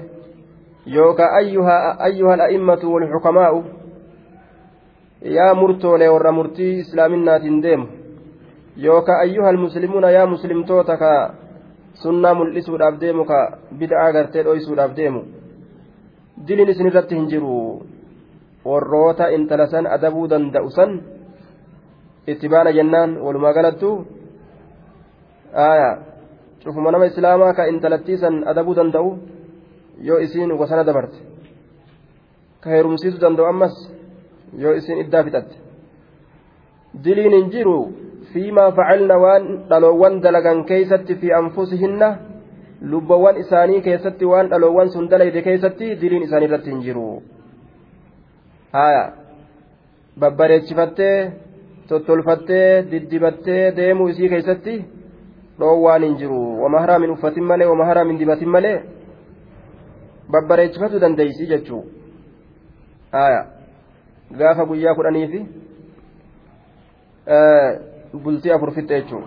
[0.95, 3.60] yookaan ayyuha al'a'immatu walxukamaa'u
[5.38, 7.88] yaa murtoolee warra murtii islaaminaatiin deemu
[8.86, 11.12] yookaan ayyuha almuslimuuna yaa muslimtoota ka
[12.04, 13.39] sunnaa mul'isuudhaaf deemu ka
[13.80, 15.22] bid'aa gartee dhoysuudhaaf deemu
[16.48, 17.82] diliin isin irratti hin jiru
[18.66, 20.91] warroota intala san adabuu danda'u san
[22.28, 23.89] itti baana jennaan walumaa galattu
[26.64, 29.12] cufuma nama islaamaa ka intalattiisan adabuu danda'u
[30.08, 31.18] yoo isiin wasana dabarte
[32.62, 33.76] ka heerumsiisuu danda'u ammas
[34.64, 35.56] yoo isiin iddaa fixatte
[37.04, 37.78] diliin hin jiru
[38.34, 42.09] fiimaa facalna waan dhaloowwan dalagan keeysatti fi anfusihinna
[42.91, 47.07] lubbawwan isaanii keessatti waan dhaloowwan sun dalayde keessatti diliin isaanii irratti hin jiru
[48.78, 49.03] haya
[50.19, 51.17] babbareechifattee
[51.89, 54.78] tottolfattee diddibattee deemuu isii keessatti
[55.59, 58.78] dhoowwaan hin jiru wama haraamin uffatin malee wama haraamin dibatin malee
[60.32, 61.84] babbareechifatu dandeeysi jechuu
[63.25, 63.45] aya
[64.39, 65.45] gaafa guyyaa kudhanii fi
[68.14, 69.24] bultii afur fixxe jechuu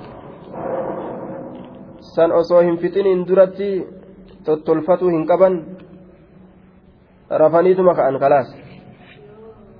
[2.14, 3.70] san osoo hin fixiniin duratti
[4.44, 5.54] tottolfatuu hin qaban
[7.42, 8.48] rafaniituma ka'an kalaas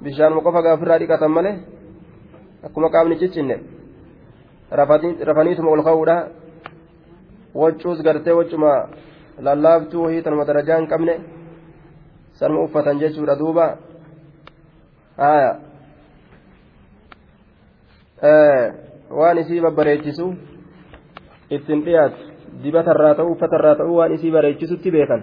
[0.02, 1.56] bishaanuma qofa gaafirraa dhiqatan malee
[2.66, 3.56] akkuma qaamni ciccinne
[5.28, 6.16] rafaniituma ol ka'uudha
[7.54, 8.72] waccuus gartee waccuma
[9.46, 11.14] lallaabtuu wahii tanuma darajaa hin qabne
[12.38, 13.66] sanuma uffatan jechuudha duuba
[15.16, 15.50] haya
[19.18, 20.26] waan isii babbareechisu
[21.50, 22.18] ittiin dhiyaatu
[22.64, 25.22] dibatarraa ta'uu uffatarraa ta'uu waan isii bareechisutti beekan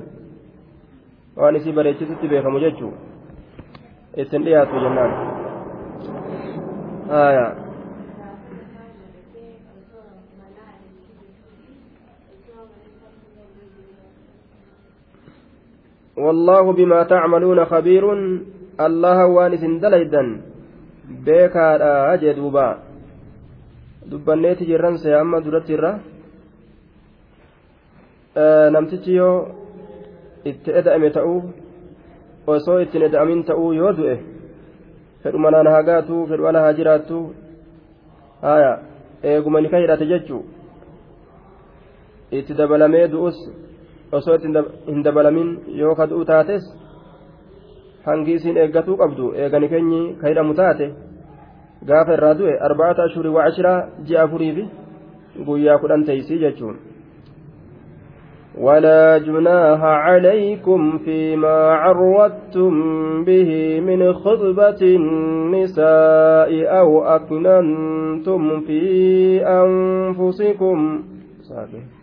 [1.38, 2.94] waan isii bareechisutti beekamu jechuu
[4.24, 5.14] ittiin dhiyaatu jennaan
[7.14, 7.48] haya
[16.18, 18.04] والله بما تعملون خبير
[18.80, 20.42] الله وانس دليدا
[21.26, 21.68] بيكا
[22.14, 22.87] أجدوبا
[24.10, 25.92] dubbanneeti jirranse amma duratti irra
[28.72, 29.38] namtichi yoo
[30.50, 31.40] itti eda'ame ta'uu
[32.48, 34.16] osoo ittiin eda'amin ta'uu yoo du'e
[35.24, 37.18] fedhuma naan haa gaatu fedhu ala haa jiraattu
[38.42, 38.72] haya
[39.24, 40.44] eeguma nika hidhate jechuu
[42.32, 43.38] itti dabalamee du'us
[44.12, 44.48] osoo itti
[44.92, 45.50] hin dabalamin
[45.82, 46.64] yoo ka du'u taates
[48.06, 50.88] hangi isiin eeggatuu qabdu eegani keenyi ka hidhamu taate
[51.86, 54.64] gaafa irraa du'e arba'ata ashurii waa ashiraa ji'a afurii fi
[55.46, 56.78] guyyaa kudhan teeysii jechuun
[58.58, 62.74] ولا جناح عليكم فيما عرضتم
[63.24, 68.82] به من خطبة النساء أو أكننتم في
[69.46, 71.04] أنفسكم
[71.50, 71.97] صحيح.